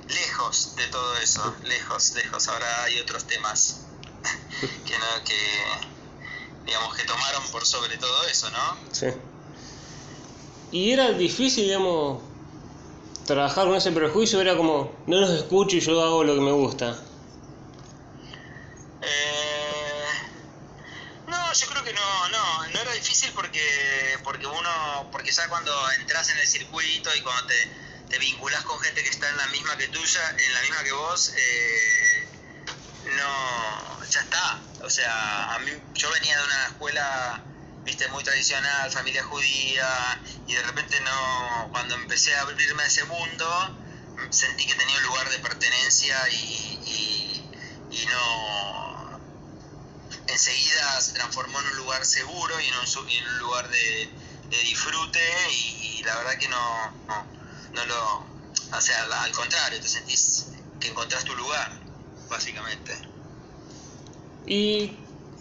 [0.08, 2.48] lejos de todo eso, lejos, lejos.
[2.48, 3.86] Ahora hay otros temas
[4.60, 5.36] que, no, que
[6.66, 8.76] digamos que tomaron por sobre todo eso, ¿no?
[8.92, 9.08] Sí.
[10.70, 12.22] Y era difícil, digamos,
[13.26, 16.52] trabajar con ese prejuicio, era como, no los escucho y yo hago lo que me
[16.52, 16.98] gusta.
[23.34, 27.68] Porque, porque uno, porque ya cuando entras en el circuito y cuando te,
[28.08, 30.92] te vinculas con gente que está en la misma que tuya, en la misma que
[30.92, 32.28] vos, eh,
[33.16, 34.60] no, ya está.
[34.82, 35.60] O sea, a
[35.94, 37.44] yo venía de una escuela,
[37.84, 43.04] viste, muy tradicional, familia judía, y de repente no, cuando empecé a abrirme a ese
[43.04, 43.78] mundo,
[44.30, 47.44] sentí que tenía un lugar de pertenencia y,
[47.90, 48.91] y no
[50.26, 54.08] enseguida se transformó en un lugar seguro y en un, lugar de,
[54.64, 56.90] disfrute y, la verdad que no,
[57.74, 58.32] no, lo...
[58.76, 60.46] O sea, al contrario, te sentís
[60.80, 61.70] que encontrás tu lugar,
[62.28, 62.92] básicamente.
[64.46, 64.96] ¿Y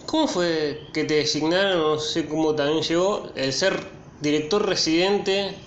[0.05, 3.87] cómo fue que te designaron, no sé cómo también llegó, el ser
[4.19, 5.57] director residente,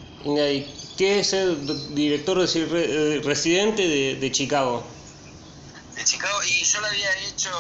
[0.97, 1.57] ¿qué es ser
[1.95, 4.85] director residente de, de Chicago?
[5.95, 7.51] De Chicago y yo lo había hecho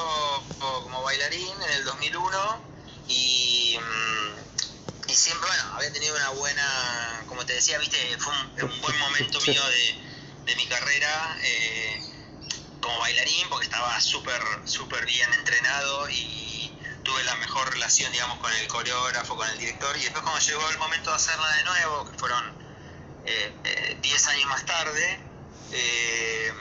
[0.59, 2.63] como bailarín en el 2001
[3.09, 8.81] y, mm, y siempre, bueno, había tenido una buena, como te decía, viste, fue un,
[8.81, 9.63] buen momento mío
[10.45, 12.03] de, mi carrera eh,
[12.81, 18.53] como bailarín porque estaba súper, súper bien entrenado y tuve la mejor relación, digamos, con
[18.53, 22.11] el coreógrafo, con el director y después cuando llegó el momento de hacerla de nuevo,
[22.11, 22.65] que fueron
[23.25, 25.21] 10 eh, eh, años más tarde,
[25.73, 26.53] eh,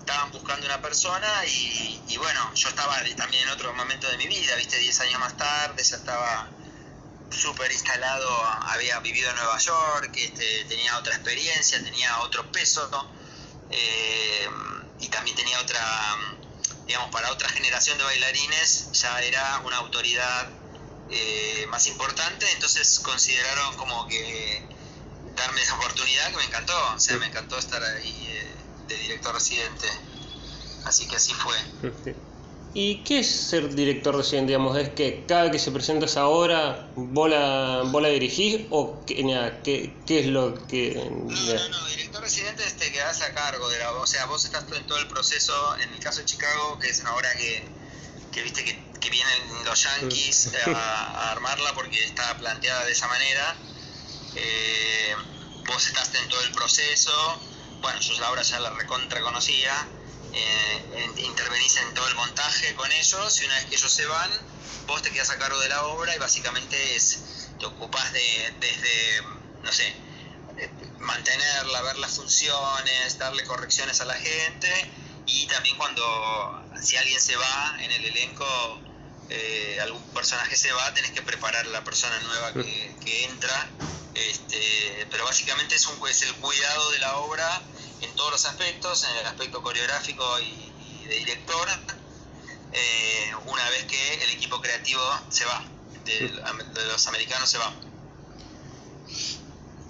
[0.00, 4.56] estaban buscando una persona y, bueno, yo estaba también en otro momento de mi vida,
[4.56, 6.48] viste, 10 años más tarde, ya estaba
[7.30, 8.28] súper instalado,
[8.66, 12.90] había vivido en Nueva York, este, tenía otra experiencia, tenía otro peso
[13.70, 14.48] eh,
[14.98, 15.80] y también tenía otra,
[16.86, 20.48] digamos, para otra generación de bailarines ya era una autoridad
[21.10, 24.64] eh, más importante, entonces consideraron como que
[25.36, 28.26] darme esa oportunidad que me encantó, o sea, me encantó estar ahí.
[28.28, 28.49] Eh,
[28.90, 29.86] de director residente.
[30.84, 31.56] Así que así fue.
[32.72, 34.52] ¿Y qué es ser director residente?
[34.52, 39.04] Digamos, ¿Es que cada vez que se presenta esa obra, vos la, vos dirigís o
[39.04, 40.94] qué, qué, es lo que...?
[40.94, 43.92] No, no, no, director residente es te quedás a cargo de la...
[43.94, 47.00] O sea, vos estás en todo el proceso, en el caso de Chicago, que es
[47.00, 47.64] una obra que,
[48.30, 53.56] que viste que, que vienen los yankees a, armarla porque está planteada de esa manera.
[54.36, 55.14] Eh,
[55.66, 57.10] vos estás en todo el proceso,
[57.80, 59.72] bueno, yo la obra ya la recontra conocía,
[60.32, 64.30] eh, intervenís en todo el montaje con ellos y una vez que ellos se van,
[64.86, 69.22] vos te quedas a cargo de la obra y básicamente es, te ocupás de, desde,
[69.62, 69.94] no sé,
[70.98, 74.90] mantenerla, ver las funciones, darle correcciones a la gente
[75.26, 76.02] y también cuando,
[76.82, 78.80] si alguien se va en el elenco,
[79.28, 83.68] eh, algún personaje se va, tenés que preparar a la persona nueva que, que entra
[84.14, 87.62] este, pero básicamente es, un, es el cuidado de la obra
[88.00, 91.68] en todos los aspectos, en el aspecto coreográfico y, de director,
[92.72, 95.64] eh, una vez que el equipo creativo se va,
[96.04, 96.28] de,
[96.92, 97.72] los americanos se va.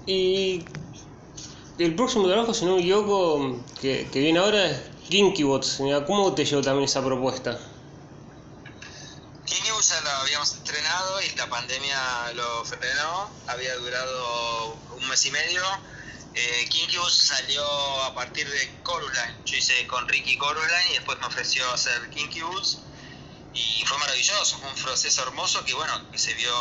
[0.06, 0.64] Y
[1.78, 5.82] el próximo trabajo, si no me equivoco, que, que viene ahora es Kinky Bots.
[6.06, 7.58] ¿Cómo te llevó también esa propuesta?
[9.50, 15.32] Kinky ya lo habíamos estrenado y la pandemia lo frenó, había durado un mes y
[15.32, 15.60] medio.
[16.34, 16.68] Eh,
[17.10, 22.08] salió a partir de Corusline, yo hice con Ricky Corusline y después me ofreció hacer
[22.10, 22.42] Kinky
[23.52, 26.54] y fue maravilloso, fue un proceso hermoso que bueno, que se vio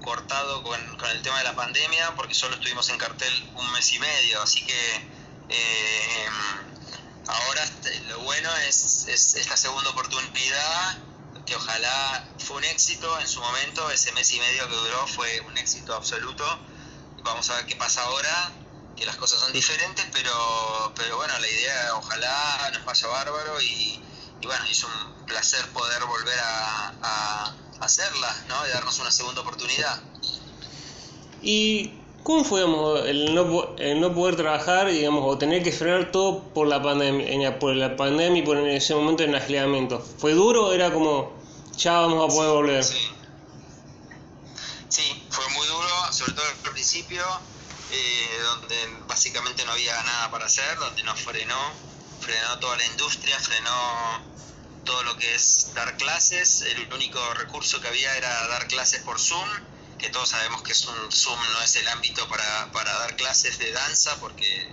[0.00, 3.98] cortado con, el tema de la pandemia porque solo estuvimos en cartel un mes y
[3.98, 5.08] medio, así que
[5.48, 6.28] eh,
[7.26, 7.68] ahora
[8.06, 11.03] lo bueno es, es esta segunda oportunidad
[11.46, 15.40] que ojalá fue un éxito en su momento, ese mes y medio que duró fue
[15.40, 16.44] un éxito absoluto.
[17.22, 18.52] Vamos a ver qué pasa ahora,
[18.96, 24.00] que las cosas son diferentes, pero, pero bueno, la idea ojalá nos vaya bárbaro y,
[24.42, 28.66] bueno, es un placer poder volver a, a, hacerla, ¿no?
[28.66, 30.00] Y darnos una segunda oportunidad.
[31.42, 36.42] ¿Y cómo fue el, no, el no poder trabajar digamos, o tener que frenar todo
[36.42, 40.00] por la pandemia, por la pandemia y por ese momento de aislamiento?
[40.18, 41.32] ¿Fue duro o era como,
[41.76, 42.84] ya vamos a poder volver.
[42.84, 43.10] Sí.
[44.88, 47.22] sí, fue muy duro, sobre todo al principio,
[47.92, 51.72] eh, donde básicamente no había nada para hacer, donde nos frenó,
[52.20, 54.34] frenó toda la industria, frenó
[54.84, 59.20] todo lo que es dar clases, el único recurso que había era dar clases por
[59.20, 59.48] Zoom,
[59.98, 63.58] que todos sabemos que es un Zoom no es el ámbito para, para dar clases
[63.58, 64.68] de danza porque,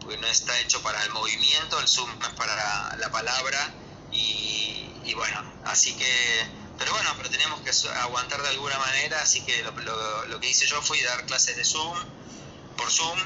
[0.00, 3.72] porque no está hecho para el movimiento, el Zoom es para la palabra
[4.12, 6.46] y, y bueno, así que,
[6.78, 10.80] pero bueno, pero teníamos que aguantar de alguna manera, así que lo, que hice yo
[10.82, 11.98] fue dar clases de Zoom,
[12.76, 13.18] por Zoom,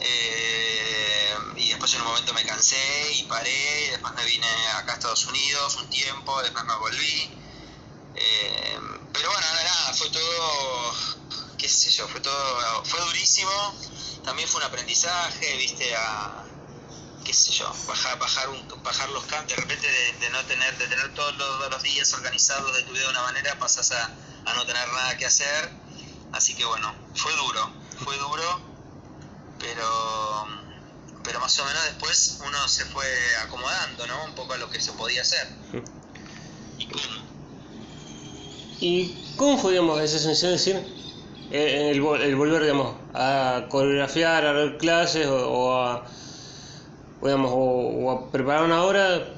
[0.00, 4.94] eh, y después en un momento me cansé y paré, después me vine acá a
[4.96, 7.30] Estados Unidos un tiempo, después me volví,
[8.14, 8.78] eh,
[9.16, 10.94] pero bueno, nada, fue todo,
[11.56, 13.50] qué sé yo, fue todo, fue durísimo,
[14.24, 16.44] también fue un aprendizaje, viste, a,
[17.24, 19.88] qué sé yo, bajar, bajar, un, bajar los cambios, de repente
[20.20, 23.58] de, no tener, de tener todos los, días organizados de tu vida de una manera,
[23.58, 24.10] pasas a,
[24.44, 25.70] a no tener nada que hacer,
[26.32, 27.72] así que bueno, fue duro,
[28.04, 28.60] fue duro,
[29.58, 30.46] pero
[31.22, 33.06] pero más o menos después uno se fue
[33.42, 34.24] acomodando, ¿no?
[34.26, 35.48] Un poco a lo que se podía hacer.
[36.78, 36.86] ¿Y?
[38.80, 40.76] ¿Y cómo fue, digamos, esa sensación de decir,
[41.50, 46.06] eh, el, el, volver, digamos, a coreografiar, a dar clases o, a,
[47.22, 49.32] digamos, o, preparar una obra?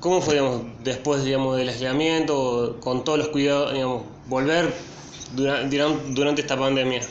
[0.00, 0.40] ¿Cómo fue,
[0.80, 4.74] después, digamos, del aislamiento, con todos los cuidados, digamos, volver
[5.34, 5.78] durante,
[6.12, 7.02] durante esta pandemia?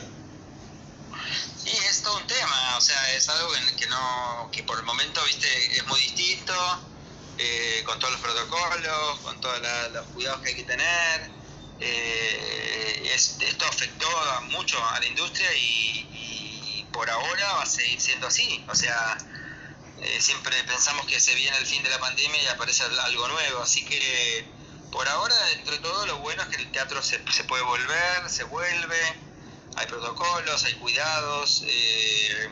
[3.16, 6.52] es algo que, no, que por el momento, viste, es muy distinto,
[7.44, 9.60] eh, con todos los protocolos, con todos
[9.92, 11.30] los cuidados que hay que tener.
[11.80, 14.08] Eh, esto afectó
[14.50, 18.64] mucho a la industria y, por ahora va a seguir siendo así.
[18.68, 19.16] O sea,
[20.00, 23.62] eh, siempre pensamos que se viene el fin de la pandemia y aparece algo nuevo.
[23.62, 24.46] Así que
[24.92, 28.44] por ahora, entre todo, lo bueno es que el teatro se, se puede volver, se
[28.44, 29.00] vuelve,
[29.74, 31.64] hay protocolos, hay cuidados.
[31.66, 32.50] Eh,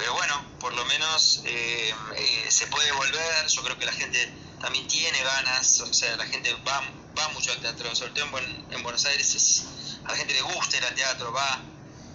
[0.00, 4.32] pero bueno, por lo menos eh, eh, se puede volver, yo creo que la gente
[4.58, 6.80] también tiene ganas, o sea, la gente va,
[7.18, 8.24] va mucho al teatro, sobre todo
[8.70, 9.66] en, Buenos Aires
[10.06, 11.60] a la gente le gusta ir al teatro, va,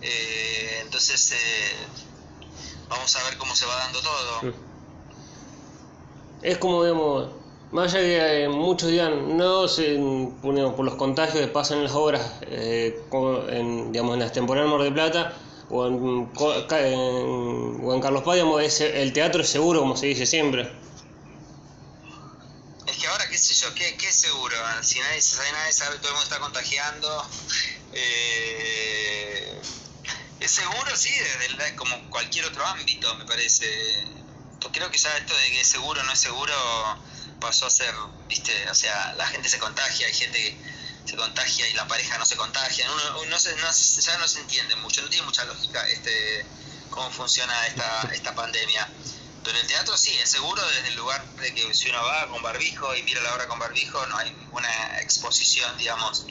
[0.01, 1.35] eh, entonces
[2.89, 4.53] vamos a ver cómo se va dando todo.
[6.41, 7.29] Es como, digamos,
[7.71, 9.95] más allá que muchos digan, no, se,
[10.41, 14.83] por los contagios que pasan en las obras, en, digamos, en las temporadas de Mar
[14.83, 15.37] de Plata,
[15.69, 16.25] o en,
[18.01, 20.71] Carlos Paz, es, el teatro es seguro, como se dice siempre.
[22.85, 25.21] Es que ahora, qué sé yo, qué, qué seguro, si nadie,
[25.53, 27.27] nadie sabe, todo el mundo está contagiando.
[27.93, 29.61] Eh,
[30.39, 33.65] es seguro, sí, desde como cualquier otro ámbito, me parece.
[34.71, 36.53] Creo que ya esto de que es seguro o no es seguro
[37.39, 37.93] pasó a ser,
[38.27, 40.57] viste, o sea, la gente se contagia, hay gente que
[41.05, 42.87] se contagia y la pareja no se contagia.
[42.91, 46.45] Uno, no se, no, ya no se entiende mucho, no tiene mucha lógica este
[46.89, 48.89] cómo funciona esta, esta pandemia.
[49.43, 52.41] Pero el teatro sí, es seguro desde el lugar de que si uno va con
[52.41, 56.25] barbijo y mira la obra con barbijo, no hay ninguna exposición, digamos,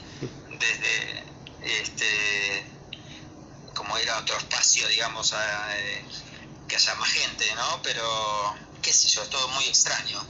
[0.59, 1.23] desde
[1.61, 2.75] este
[3.73, 6.05] como ir a otro espacio, digamos, a, eh,
[6.67, 7.81] que haya más gente, ¿no?
[7.83, 10.25] Pero, qué sé yo, es todo muy extraño.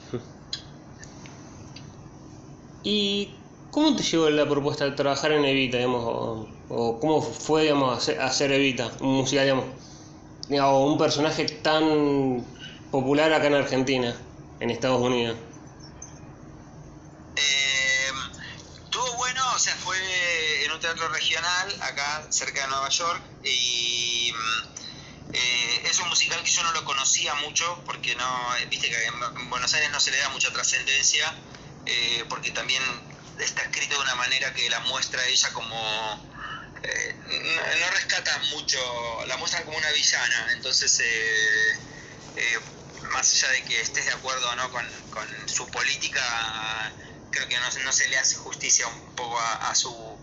[2.83, 3.35] ¿Y
[3.75, 8.53] ¿Cómo te llegó la propuesta de trabajar en Evita, digamos, o, cómo fue, digamos, hacer,
[8.53, 9.65] Evita, un musical,
[10.47, 12.47] digamos, o un personaje tan
[12.89, 14.15] popular acá en Argentina,
[14.61, 15.37] en Estados Unidos?
[17.35, 18.11] Eh,
[18.81, 19.97] estuvo bueno, o sea, fue
[20.63, 24.31] en un teatro regional acá cerca de Nueva York y
[25.33, 29.49] eh, es un musical que yo no lo conocía mucho porque no, viste que en
[29.49, 31.35] Buenos Aires no se le da mucha trascendencia
[31.85, 32.81] eh, porque también
[33.39, 36.35] está escrito de una manera que la muestra ella como...
[36.83, 37.15] Eh,
[37.79, 38.77] no, rescata mucho,
[39.25, 41.79] la muestra como una villana, entonces eh,
[42.35, 42.59] eh,
[43.09, 44.85] más allá de que estés de acuerdo no con,
[45.47, 46.21] su política,
[47.31, 50.19] creo que no, se le hace justicia un poco a, su,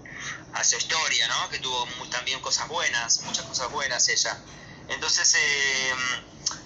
[0.54, 1.48] a su historia, ¿no?
[1.48, 4.38] que tuvo también cosas buenas, muchas cosas buenas ella.
[4.88, 5.36] Entonces,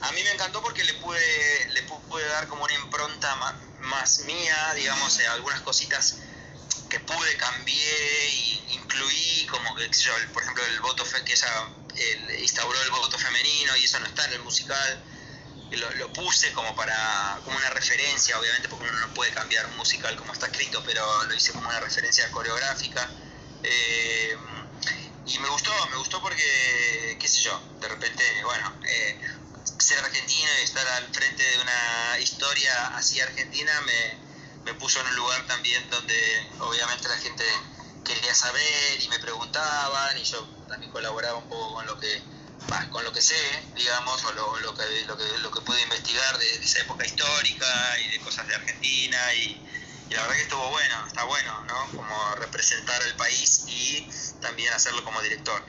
[0.02, 4.18] a mí me encantó porque le pude, le pude dar como una impronta más, más
[4.20, 6.16] mía, digamos, algunas cositas
[6.88, 11.68] que pude, cambié y incluí como que yo, por ejemplo el voto que ella
[12.40, 15.02] instauró el voto femenino y eso no está en el musical
[15.72, 20.16] lo, puse como para como una referencia obviamente porque uno no puede cambiar un musical
[20.16, 23.10] como está escrito pero lo hice como una referencia coreográfica.
[23.62, 24.36] Eh,
[25.26, 29.18] y me gustó me gustó porque qué sé yo de repente bueno eh,
[29.78, 34.25] ser argentino y estar al frente de una historia así argentina me
[34.66, 36.14] me puso en un lugar también donde
[36.58, 37.44] obviamente la gente
[38.04, 42.20] quería saber y me preguntaban y yo también colaboraba un poco con lo que
[42.90, 43.36] con lo que sé,
[43.76, 47.66] digamos, o lo, que, lo, que, lo que pude investigar de, esa época histórica
[48.04, 49.62] y de cosas de Argentina y,
[50.10, 51.96] la verdad que estuvo bueno, está bueno, ¿no?
[51.96, 54.08] Como representar al país y
[54.40, 55.62] también hacerlo como director.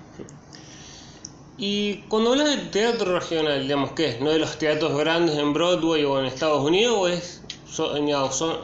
[1.58, 4.20] Y cuando hablas de teatro regional, digamos, ¿qué es?
[4.20, 7.42] ¿No de los teatros grandes en Broadway o en Estados Unidos o es
[7.72, 8.62] son,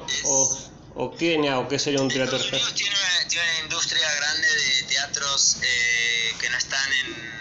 [0.96, 1.40] o, qué,
[1.70, 2.60] qué sería un teatro tiene,
[3.28, 7.34] tiene una industria grande de teatros eh, que no están en,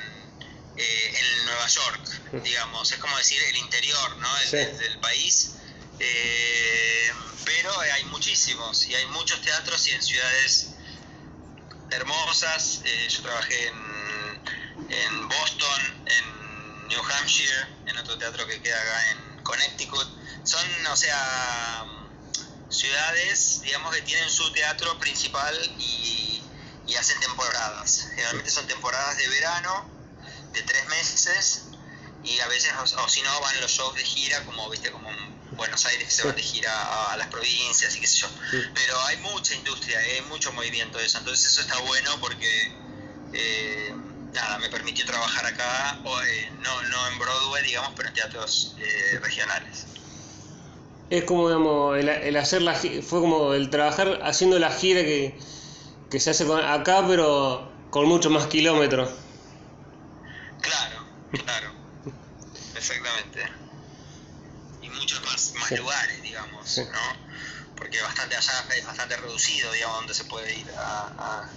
[0.77, 4.29] eh, en Nueva York, digamos, es como decir el interior ¿no?
[4.51, 5.53] del, país,
[5.99, 7.13] eh,
[7.45, 10.71] pero hay muchísimos y hay muchos teatros y en ciudades
[11.91, 12.81] hermosas.
[12.85, 19.11] Eh, yo trabajé en, en Boston, en New Hampshire, en otro teatro que queda acá
[19.11, 20.09] en Connecticut.
[20.45, 21.85] Son, o sea,
[22.69, 26.43] ciudades, digamos, que tienen su teatro principal y,
[26.87, 28.09] y hacen temporadas.
[28.11, 29.89] Generalmente son temporadas de verano,
[30.53, 31.63] de tres meses,
[32.25, 35.57] y a veces, o, si no, van los shows de gira, como viste, como en
[35.57, 38.29] Buenos Aires que se van de gira a, las provincias y qué sé yo.
[38.75, 42.73] Pero hay mucha industria, hay mucho movimiento de eso, entonces eso está bueno porque,
[43.33, 43.92] eh,
[44.33, 49.19] nada, me permitió trabajar acá, eh, no, no en Broadway, digamos, pero en teatros eh,
[49.21, 49.87] regionales.
[51.11, 55.39] Es como, digamos, el, el hacer la fue como el trabajar haciendo la gira que,
[56.11, 59.11] que se hace acá, pero con muchos más kilómetros.
[60.63, 61.73] Claro, claro.
[62.77, 63.43] Exactamente.
[64.81, 67.33] Y muchos más, más lugares, digamos, ¿no?
[67.77, 71.51] Porque bastante allá es bastante reducido, digamos, donde se puede ir a, a,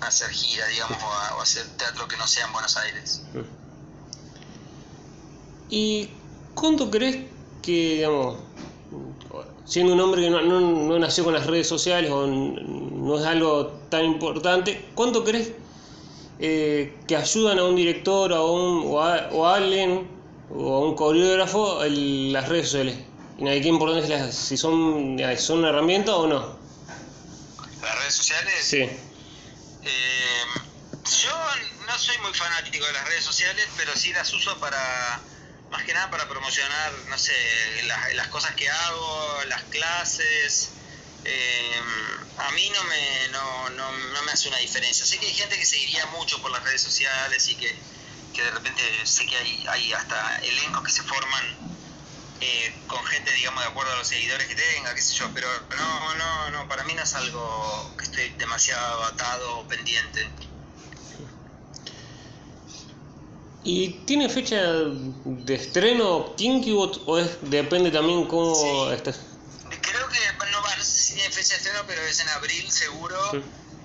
[0.00, 3.22] hacer gira, digamos, o a, hacer teatro que no sea en Buenos Aires.
[5.68, 6.10] ¿Y
[6.54, 7.26] cuánto crees
[7.62, 8.38] que, digamos,
[9.64, 13.24] siendo un hombre que no, no, no, nació con las redes sociales o no es
[13.26, 15.52] algo tan importante, ¿cuánto crees
[16.38, 20.06] eh, que ayudan a un director o, un, o, a, alguien
[20.54, 22.96] o a un coreógrafo en las redes sociales.
[23.38, 26.56] Y qué importante es si son, son una herramienta o no.
[27.82, 28.54] ¿Las redes sociales?
[28.60, 28.86] Sí.
[29.86, 30.44] Eh,
[31.22, 31.32] yo
[31.86, 35.20] no soy muy fanático de las redes sociales, pero sí las uso para,
[35.70, 37.32] más que nada para promocionar, no sé,
[38.14, 40.70] las, cosas que hago, las clases,
[41.24, 41.80] eh,
[42.38, 45.06] a mí no me, no, no, no, me hace una diferencia.
[45.06, 47.74] Sé que hay gente que seguiría mucho por las redes sociales y que,
[48.34, 51.75] que de repente sé que hay, hay hasta elencos que se forman
[52.40, 55.48] eh, con gente, digamos, de acuerdo a los seguidores que tenga, qué sé yo, pero
[55.76, 60.28] no, no, no, para mí no es algo que estoy demasiado atado o pendiente.
[63.64, 69.12] ¿Y tiene fecha de estreno Kinkybot o es, depende también cómo sí.
[69.80, 70.18] Creo que
[70.52, 73.18] no, no sé si tiene fecha de estreno, pero es en abril seguro.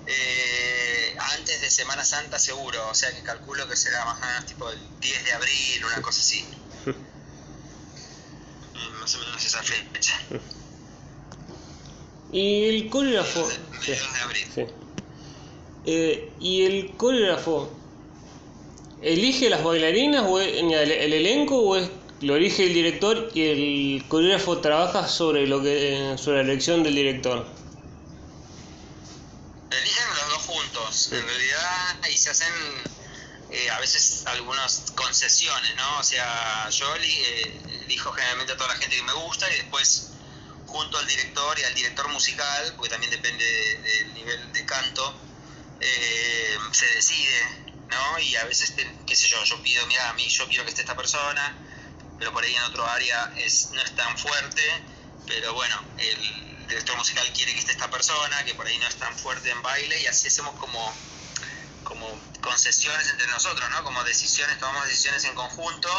[0.06, 4.46] Eh, antes de Semana Santa seguro, o sea que calculo que será más o menos
[4.46, 6.44] tipo el 10 de abril, una cosa así.
[9.00, 10.20] Más o menos esa fecha.
[12.32, 13.48] Y el coreógrafo.
[13.80, 13.92] Sí.
[13.92, 14.46] de abril.
[14.54, 14.64] Sí.
[15.84, 17.70] Eh, y el coreógrafo,
[19.02, 21.90] ¿elige las bailarinas o el, el elenco o es
[22.22, 26.94] lo elige el director y el coreógrafo trabaja sobre lo que sobre la elección del
[26.94, 27.46] director.
[29.70, 32.52] Eligen los dos juntos, en realidad y se hacen
[33.50, 35.98] eh, a veces algunas concesiones, ¿no?
[35.98, 40.08] O sea, yo eh, elijo generalmente a toda la gente que me gusta y después
[40.66, 45.14] junto al director y al director musical, porque también depende del nivel de canto,
[45.80, 48.18] eh, se decide, ¿no?
[48.18, 48.72] Y a veces,
[49.06, 51.54] qué sé yo, yo pido, mira, a mí yo quiero que esté esta persona,
[52.18, 54.62] pero por ahí en otro área es, no es tan fuerte,
[55.26, 58.96] pero bueno, el director musical quiere que esté esta persona, que por ahí no es
[58.96, 60.80] tan fuerte en baile, y así hacemos como,
[61.84, 63.84] como concesiones entre nosotros, ¿no?
[63.84, 65.90] Como decisiones, tomamos decisiones en conjunto,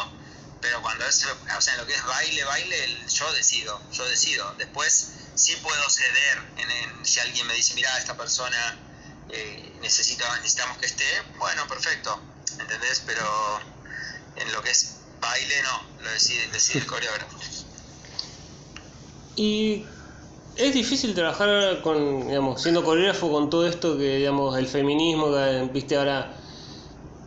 [0.64, 2.78] pero cuando es, o sea, en lo que es baile, baile,
[3.10, 4.56] yo decido, yo decido.
[4.58, 8.80] Después sí puedo ceder en, si alguien me dice, mira, esta persona
[9.30, 11.04] eh, necesita, necesitamos que esté,
[11.38, 12.18] bueno, perfecto,
[12.58, 13.04] ¿entendés?
[13.06, 13.60] Pero
[14.38, 17.38] en lo que es baile no, lo decide, decide el coreógrafo.
[19.36, 19.86] Y
[20.56, 25.70] es difícil trabajar con, digamos, siendo coreógrafo con todo esto que, digamos, el feminismo, que,
[25.74, 26.38] viste, ahora,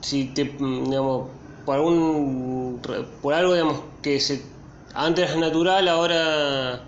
[0.00, 1.36] si te, digamos,
[1.66, 2.80] por algún,
[3.20, 4.42] por algo, digamos, que se,
[4.94, 6.80] antes era natural, ahora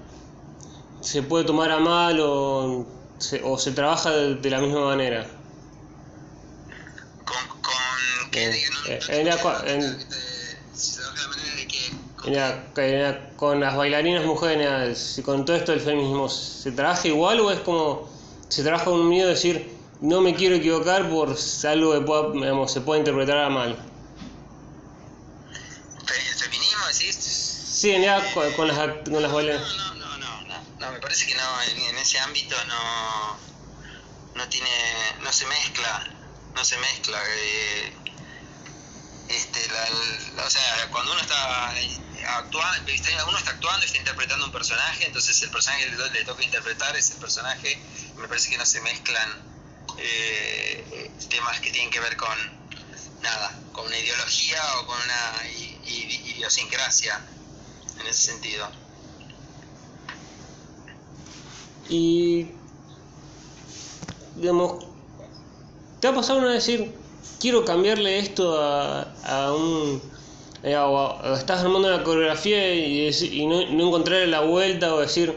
[1.01, 2.87] se puede tomar a mal o
[3.18, 5.26] se, o se trabaja de, la misma manera.
[7.24, 8.51] ¿Con, con qué?
[8.89, 9.29] Eh, en,
[13.37, 18.09] con las bailarinas mujeres, con todo esto del feminismo, ¿se trabaja igual o es como
[18.49, 22.68] se trabaja con un miedo de decir no me quiero equivocar por algo que pueda,
[22.68, 23.76] se pueda interpretar a mal?
[26.89, 27.49] ¿El feminismo decís?
[27.78, 29.76] Sí, ya con, con, las, con las bailarinas.
[29.76, 33.39] No, no, no, no, no, me parece que no, en, ese ámbito no,
[34.34, 34.70] no tiene,
[35.20, 36.09] no se mezcla,
[36.55, 37.20] no se mezcla.
[37.28, 37.93] Eh,
[39.28, 41.68] este, la, o sea, cuando uno está
[42.36, 42.93] actuando,
[43.28, 47.11] uno está actuando está interpretando un personaje, entonces el personaje que le, toca interpretar es
[47.11, 47.78] el personaje,
[48.16, 49.30] me parece que no se mezclan
[49.99, 52.36] eh, temas que tienen que ver con
[53.22, 55.49] nada, con una ideología o con una
[55.89, 57.14] idiosincrasia
[58.01, 58.68] en ese sentido.
[61.89, 62.47] Y
[64.34, 64.84] digamos,
[66.01, 66.95] ¿te ha pasado una vez decir,
[67.41, 70.03] quiero cambiarle esto a, a un...
[70.62, 75.01] eh, o a- estás armando una coreografía y, y no, no encontrarle la vuelta o
[75.01, 75.34] decir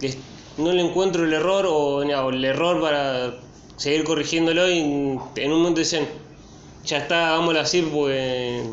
[0.00, 0.16] que
[0.56, 3.34] no le encuentro el error o, el error para
[3.76, 6.08] seguir corrigiéndolo y en un momento dicen,
[6.84, 8.64] ya está, hagámoslo así porque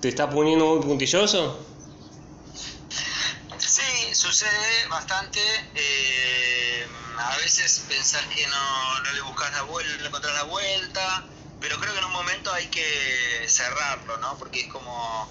[0.00, 1.66] te estás poniendo muy puntilloso?
[3.58, 5.40] Sí, sucede bastante.
[5.74, 6.86] eh,
[7.18, 11.24] a veces pensás que no, no le buscas la vuelta, no le la vuelta,
[11.60, 14.38] pero creo que en un momento hay que cerrarlo, ¿no?
[14.38, 15.28] Porque es como,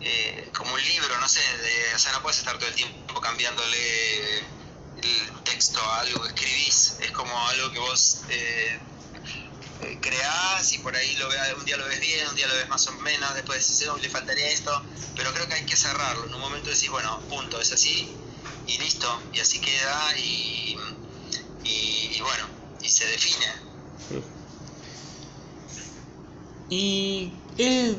[0.00, 1.40] eh, como un libro, no sé,
[1.94, 6.96] o sea, no puedes estar todo el tiempo cambiándole el texto a algo que escribís.
[7.00, 8.80] Es como algo que vos eh,
[9.84, 12.54] eh, creás y por ahí lo ve, un día lo ves bien, un día lo
[12.54, 14.70] ves más o menos, después decís, "Oh, le faltaría esto,
[15.14, 16.26] pero creo que hay que cerrarlo.
[16.26, 18.18] En un momento decís, bueno, punto, es así
[18.66, 20.76] y listo, y así queda y,
[21.64, 22.44] y bueno,
[22.82, 23.46] y se define.
[26.68, 27.96] Y es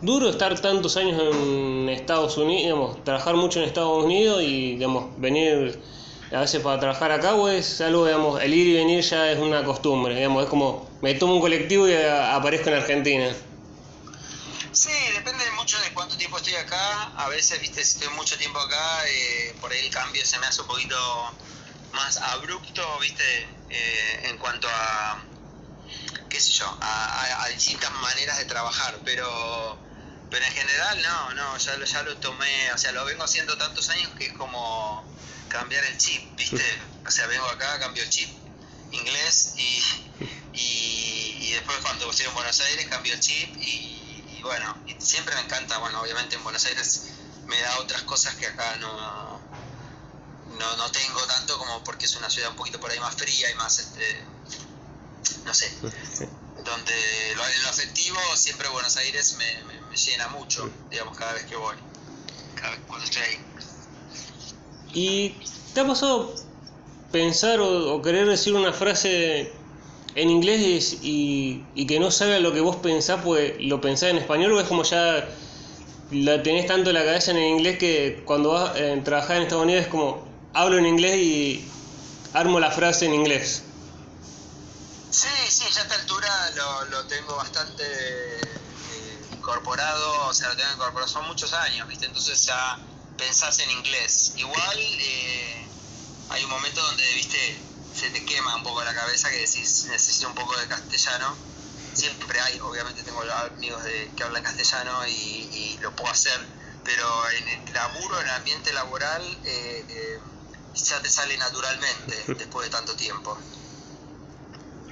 [0.00, 5.18] duro estar tantos años en Estados Unidos, digamos, trabajar mucho en Estados Unidos y digamos,
[5.18, 5.82] venir
[6.32, 9.38] a veces para trabajar acá o es algo, digamos, el ir y venir ya es
[9.38, 13.34] una costumbre, digamos, es como me tomo un colectivo y a- aparezco en Argentina.
[14.72, 17.04] Sí, depende mucho de cuánto tiempo estoy acá.
[17.16, 20.46] A veces, viste, si estoy mucho tiempo acá, eh, por ahí el cambio se me
[20.46, 20.96] hace un poquito
[21.92, 23.24] más abrupto, viste,
[23.70, 25.24] eh, en cuanto a,
[26.28, 28.98] qué sé yo, a, a- a distintas maneras de trabajar.
[29.04, 29.78] Pero,
[30.28, 33.56] pero en general, no, no, ya, lo- ya lo tomé, o sea, lo vengo haciendo
[33.56, 35.08] tantos años que es como
[35.48, 36.62] cambiar el chip, viste.
[37.06, 38.28] O sea, vengo acá, cambio el chip
[38.92, 39.82] inglés y,
[40.52, 44.94] y, y después cuando estoy en Buenos Aires cambio el chip y, y bueno, y
[45.04, 47.02] siempre me encanta, bueno, obviamente en Buenos Aires
[47.46, 49.40] me da otras cosas que acá no,
[50.58, 53.50] no, no tengo tanto como porque es una ciudad un poquito por ahí más fría
[53.50, 54.24] y más, este,
[55.44, 55.70] no sé,
[56.64, 61.32] donde lo, en lo afectivo siempre Buenos Aires me, me, me llena mucho, digamos, cada
[61.34, 61.76] vez que voy,
[62.54, 63.40] cada vez cuando estoy ahí.
[64.96, 65.28] ¿Y
[65.74, 66.34] te ha pasado
[67.12, 69.52] pensar o, querer decir una frase
[70.14, 74.16] en inglés y, y que no salga lo que vos pensás, pues lo pensás en
[74.16, 75.28] español o es como ya
[76.12, 79.42] la tenés tanto en la cabeza en el inglés que cuando vas a trabajar en
[79.42, 81.70] Estados Unidos es como hablo en inglés y
[82.32, 83.64] armo la frase en inglés?
[85.10, 90.56] Sí, sí, ya a esta altura lo, lo tengo bastante eh, incorporado, o sea, lo
[90.56, 92.06] tengo incorporado, son muchos años, ¿viste?
[92.06, 92.78] Entonces ya
[93.16, 94.32] pensás en inglés.
[94.36, 95.66] Igual eh,
[96.30, 97.58] hay un momento donde, ¿viste?
[97.94, 101.34] Se te quema un poco la cabeza que decís, necesito un poco de castellano.
[101.94, 106.38] Siempre hay, obviamente tengo amigos de, que hablan castellano y, y lo puedo hacer,
[106.84, 110.18] pero en el laburo, en el ambiente laboral, eh, eh,
[110.74, 113.38] ya te sale naturalmente después de tanto tiempo.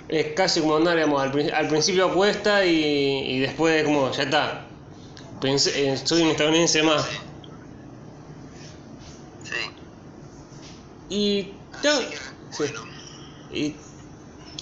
[0.08, 4.66] Es casi como andar, digamos, al, al principio cuesta y, y después como ya está.
[5.42, 7.04] Pensé, soy un estadounidense más.
[7.04, 7.18] Sí.
[11.08, 12.22] Y te ha- Así que, sí.
[12.58, 12.80] bueno.
[13.50, 13.76] ¿Y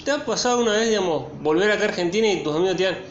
[0.04, 3.04] te ha pasado una vez, digamos, volver acá a Argentina y tus amigos te digan,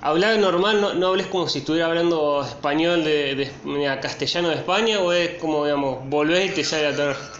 [0.00, 3.60] hablar normal, no, no hables como si estuviera hablando español de, de-
[4.00, 6.96] castellano de España o es como, digamos, volvés y te sale a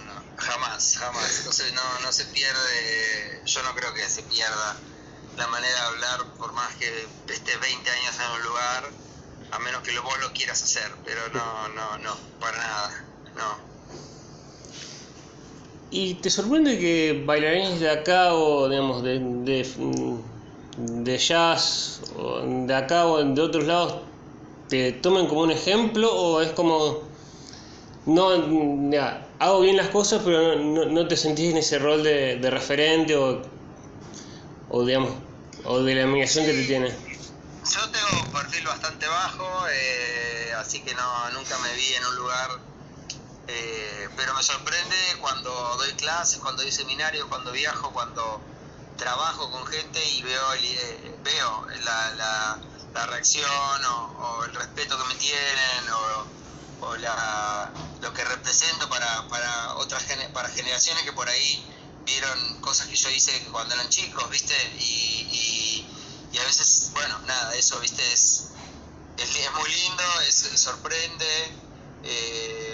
[0.06, 1.38] no, jamás, jamás.
[1.38, 4.76] Entonces no, no se pierde, yo no creo que se pierda
[5.36, 6.86] la manera de hablar por más que
[7.28, 8.84] estés 20 años en un lugar,
[9.52, 12.90] a menos que vos lo quieras hacer, pero no, no, no, para nada,
[13.36, 13.69] no.
[15.90, 19.66] ¿Y te sorprende que bailarines de acá o, digamos, de, de,
[20.76, 23.96] de jazz, o de acá o de otros lados,
[24.68, 27.02] te tomen como un ejemplo o es como,
[28.06, 32.36] no, ya, hago bien las cosas pero no, no, te sentís en ese rol de,
[32.36, 33.42] de referente o,
[34.68, 35.10] o, digamos,
[35.64, 36.88] o de la admiración que te tiene?
[36.88, 42.16] Yo tengo un perfil bastante bajo, eh, así que no, nunca me vi en un
[42.16, 42.50] lugar,
[43.52, 48.42] eh, pero me sorprende cuando doy clases, cuando doy seminarios, cuando viajo, cuando
[48.96, 53.50] trabajo con gente y veo, el- eh, veo la, la, reacción
[53.86, 55.84] o, el respeto que me tienen
[56.80, 56.96] o,
[58.00, 61.68] lo que represento para, para otras para generaciones que por ahí
[62.04, 64.54] vieron cosas que yo hice cuando eran chicos, ¿viste?
[64.78, 65.90] Y,
[66.32, 68.02] y, a veces, bueno, nada, eso, ¿viste?
[68.12, 68.52] Es,
[69.16, 71.54] es, es muy lindo, es, sorprende
[72.02, 72.69] eh,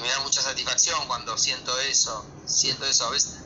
[0.00, 3.36] y, me da mucha satisfacción cuando siento eso, siento eso a veces.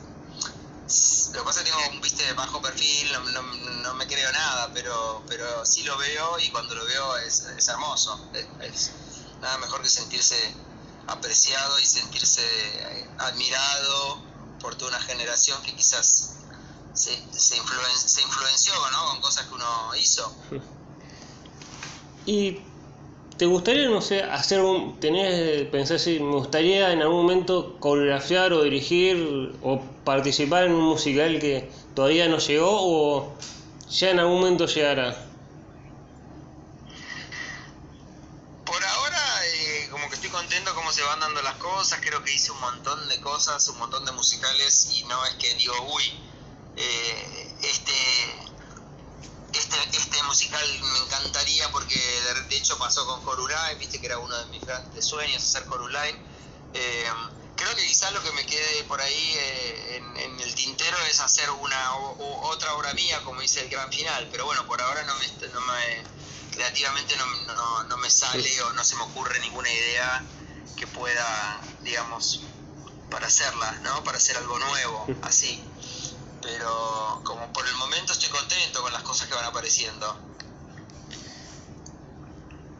[1.33, 4.31] Lo que pasa es que tengo un viste bajo perfil, no, no, no me creo
[4.31, 8.19] nada, pero, pero sí lo veo y cuando lo veo es, es hermoso.
[8.61, 8.91] Es,
[9.41, 10.35] nada mejor que sentirse
[11.07, 14.21] apreciado y sentirse eh, admirado
[14.59, 16.35] por toda una generación que quizás
[16.93, 19.09] se, se, se influenció ¿no?
[19.09, 20.35] con cosas que uno hizo.
[22.25, 22.61] ¿Y
[23.37, 24.99] te gustaría, no sé, hacer un...
[24.99, 30.83] Tenés, pensar si me gustaría en algún momento coreografiar o dirigir o participar en un
[30.83, 33.35] musical que todavía no llegó o
[33.89, 35.15] ya en algún momento llegará?
[38.65, 42.33] Por ahora, eh, como que estoy contento cómo se van dando las cosas, creo que
[42.33, 46.03] hice un montón de cosas, un montón de musicales y no es que digo, uy,
[46.77, 47.93] eh, este,
[49.57, 51.95] este, este musical me encantaría porque
[52.49, 56.15] de, hecho pasó con Corulai, viste que era uno de mis grandes sueños hacer Corulai.
[56.73, 57.05] Eh,
[57.55, 61.49] creo que quizás lo que me quede por ahí eh, en, el tintero es hacer
[61.49, 65.47] una otra obra mía, como dice el gran final, pero bueno, por ahora no me,
[65.49, 66.03] no me
[66.51, 70.23] creativamente no, no, no me sale o no se me ocurre ninguna idea
[70.77, 72.41] que pueda, digamos,
[73.09, 74.03] para hacerla, ¿no?
[74.03, 75.63] Para hacer algo nuevo, así
[76.45, 80.15] pero como por el momento estoy contento con las cosas que van apareciendo.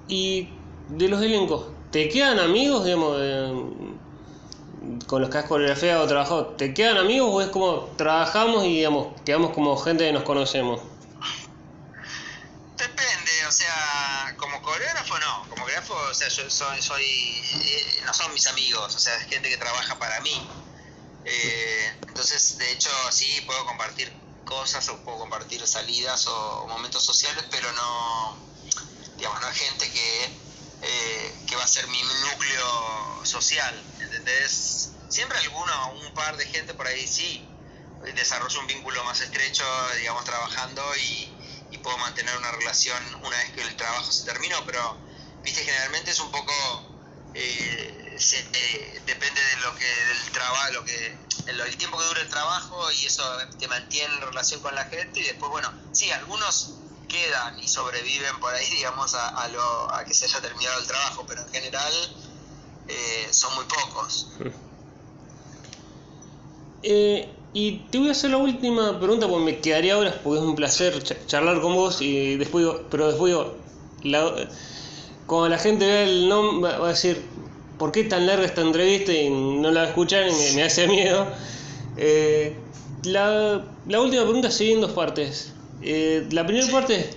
[0.07, 0.49] Y
[0.89, 3.17] de los elencos, ¿te quedan amigos, digamos,
[5.07, 6.45] con los que has coreografiado o trabajado?
[6.49, 10.81] ¿Te quedan amigos o es como trabajamos y, digamos, quedamos como gente que nos conocemos?
[12.77, 18.13] Depende, o sea, como coreógrafo no, como coreógrafo, o sea, yo soy, soy eh, no
[18.13, 20.47] son mis amigos, o sea, es gente que trabaja para mí.
[21.25, 24.09] Eh, entonces, de hecho, sí, puedo compartir
[24.45, 28.37] cosas o puedo compartir salidas o, momentos sociales, pero no,
[29.17, 30.23] digamos, no hay gente que,
[30.81, 34.91] eh, que va a ser mi núcleo social, ¿entendés?
[35.09, 37.45] Siempre alguno, un par de gente por ahí sí,
[38.15, 39.65] desarrollo un vínculo más estrecho,
[39.97, 41.29] digamos, trabajando y,
[41.71, 44.97] y puedo mantener una relación una vez que el trabajo se terminó, pero,
[45.43, 46.53] viste, generalmente es un poco...
[47.33, 52.29] Eh, eh, depende de lo que del trabajo, lo que el, tiempo que dure el
[52.29, 53.23] trabajo y eso
[53.59, 56.75] te mantiene en relación con la gente y después bueno, sí, algunos
[57.07, 61.25] quedan y sobreviven por ahí, digamos, a, lo, a que se haya terminado el trabajo,
[61.27, 61.93] pero en general
[62.87, 64.29] eh, son muy pocos.
[66.87, 70.45] Eh, y te voy a hacer la última pregunta, porque me quedaría horas, porque es
[70.45, 73.35] un placer charlar con vos, y después pero después
[74.03, 74.47] la,
[75.25, 77.25] cuando la gente vea el nombre, va a decir,
[77.77, 81.27] ¿por qué tan larga esta entrevista y no la escuchan y me, hace miedo?
[81.97, 82.55] Eh,
[83.03, 85.53] la, última pregunta sigue en dos partes.
[85.81, 87.09] Eh, la primera parte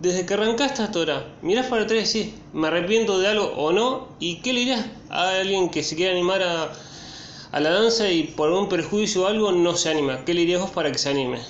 [0.00, 3.70] desde que arrancaste hasta ahora, mirás para atrás y decís, ¿me arrepiento de algo o
[3.70, 4.08] no?
[4.18, 6.72] ¿Y qué le dirás a alguien que se quiere animar a,
[7.52, 10.24] a la danza y por un perjuicio o algo no se anima?
[10.24, 11.44] ¿Qué le dirías vos para que se anime?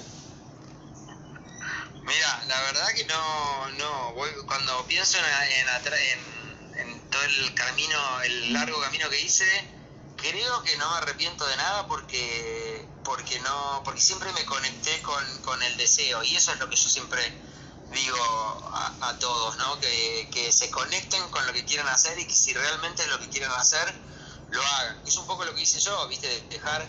[2.02, 4.14] Mira, la verdad que no, no,
[4.46, 5.94] cuando pienso en, en todo
[7.22, 9.46] el camino, el largo camino que hice,
[10.16, 15.62] creo que no me arrepiento de nada porque porque no porque siempre me conecté con,
[15.62, 16.22] el deseo.
[16.22, 17.20] Y eso es lo que yo siempre
[17.92, 22.34] digo a, todos no que, que, se conecten con lo que quieran hacer y que
[22.34, 23.92] si realmente es lo que quieren hacer
[24.50, 25.02] lo hagan.
[25.06, 26.86] Es un poco lo que hice yo viste dejar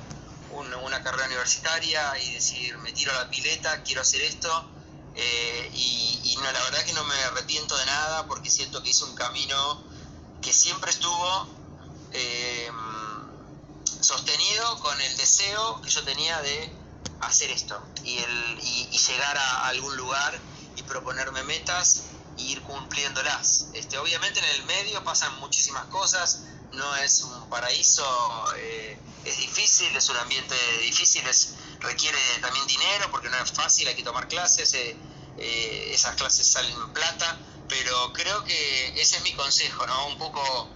[0.52, 4.70] una carrera universitaria y decir me tiro a la pileta quiero hacer esto
[5.16, 8.90] eh, y, y no la verdad que no me arrepiento de nada porque siento que
[8.90, 9.91] hice un camino
[10.42, 11.48] que siempre estuvo
[12.14, 12.70] eh,
[14.02, 16.74] sostenido con el deseo que yo tenía de
[17.22, 20.40] hacer esto y, el, y, llegar a algún lugar
[20.76, 22.04] y proponerme metas
[22.38, 23.68] e ir cumpliéndolas.
[23.74, 26.42] Este, obviamente en el medio pasan muchísimas cosas,
[26.74, 28.04] no es un paraíso,
[28.58, 33.88] eh, es difícil, es un ambiente difícil, es, requiere también dinero porque no es fácil,
[33.88, 34.98] hay que tomar clases, eh,
[35.94, 37.38] esas clases salen plata,
[37.72, 40.08] pero creo que ese es mi consejo, ¿no?
[40.08, 40.70] Un poco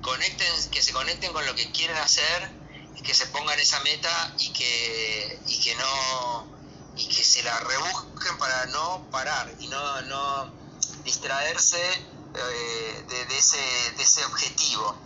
[0.00, 2.50] conecten, que se conecten con lo que quieren hacer,
[3.04, 6.56] que se pongan esa meta y que, y que no
[6.96, 10.52] y que se la rebusquen para no parar y no, no
[11.04, 11.82] distraerse
[12.34, 13.58] eh, de, ese,
[13.96, 14.96] de ese objetivo.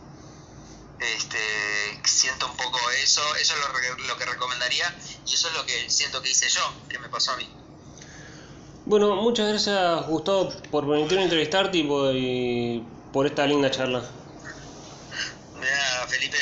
[1.00, 4.94] Este, siento un poco eso, eso es lo, lo que recomendaría
[5.26, 7.59] y eso es lo que siento que hice yo, que me pasó a mí.
[8.90, 11.84] Bueno, muchas gracias Gustavo por permitirme entrevistarte y
[13.12, 14.02] por, esta linda charla.
[15.54, 16.36] Mira, Felipe,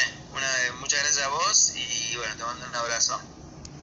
[0.81, 3.21] muchas gracias a vos y bueno, te mando un abrazo.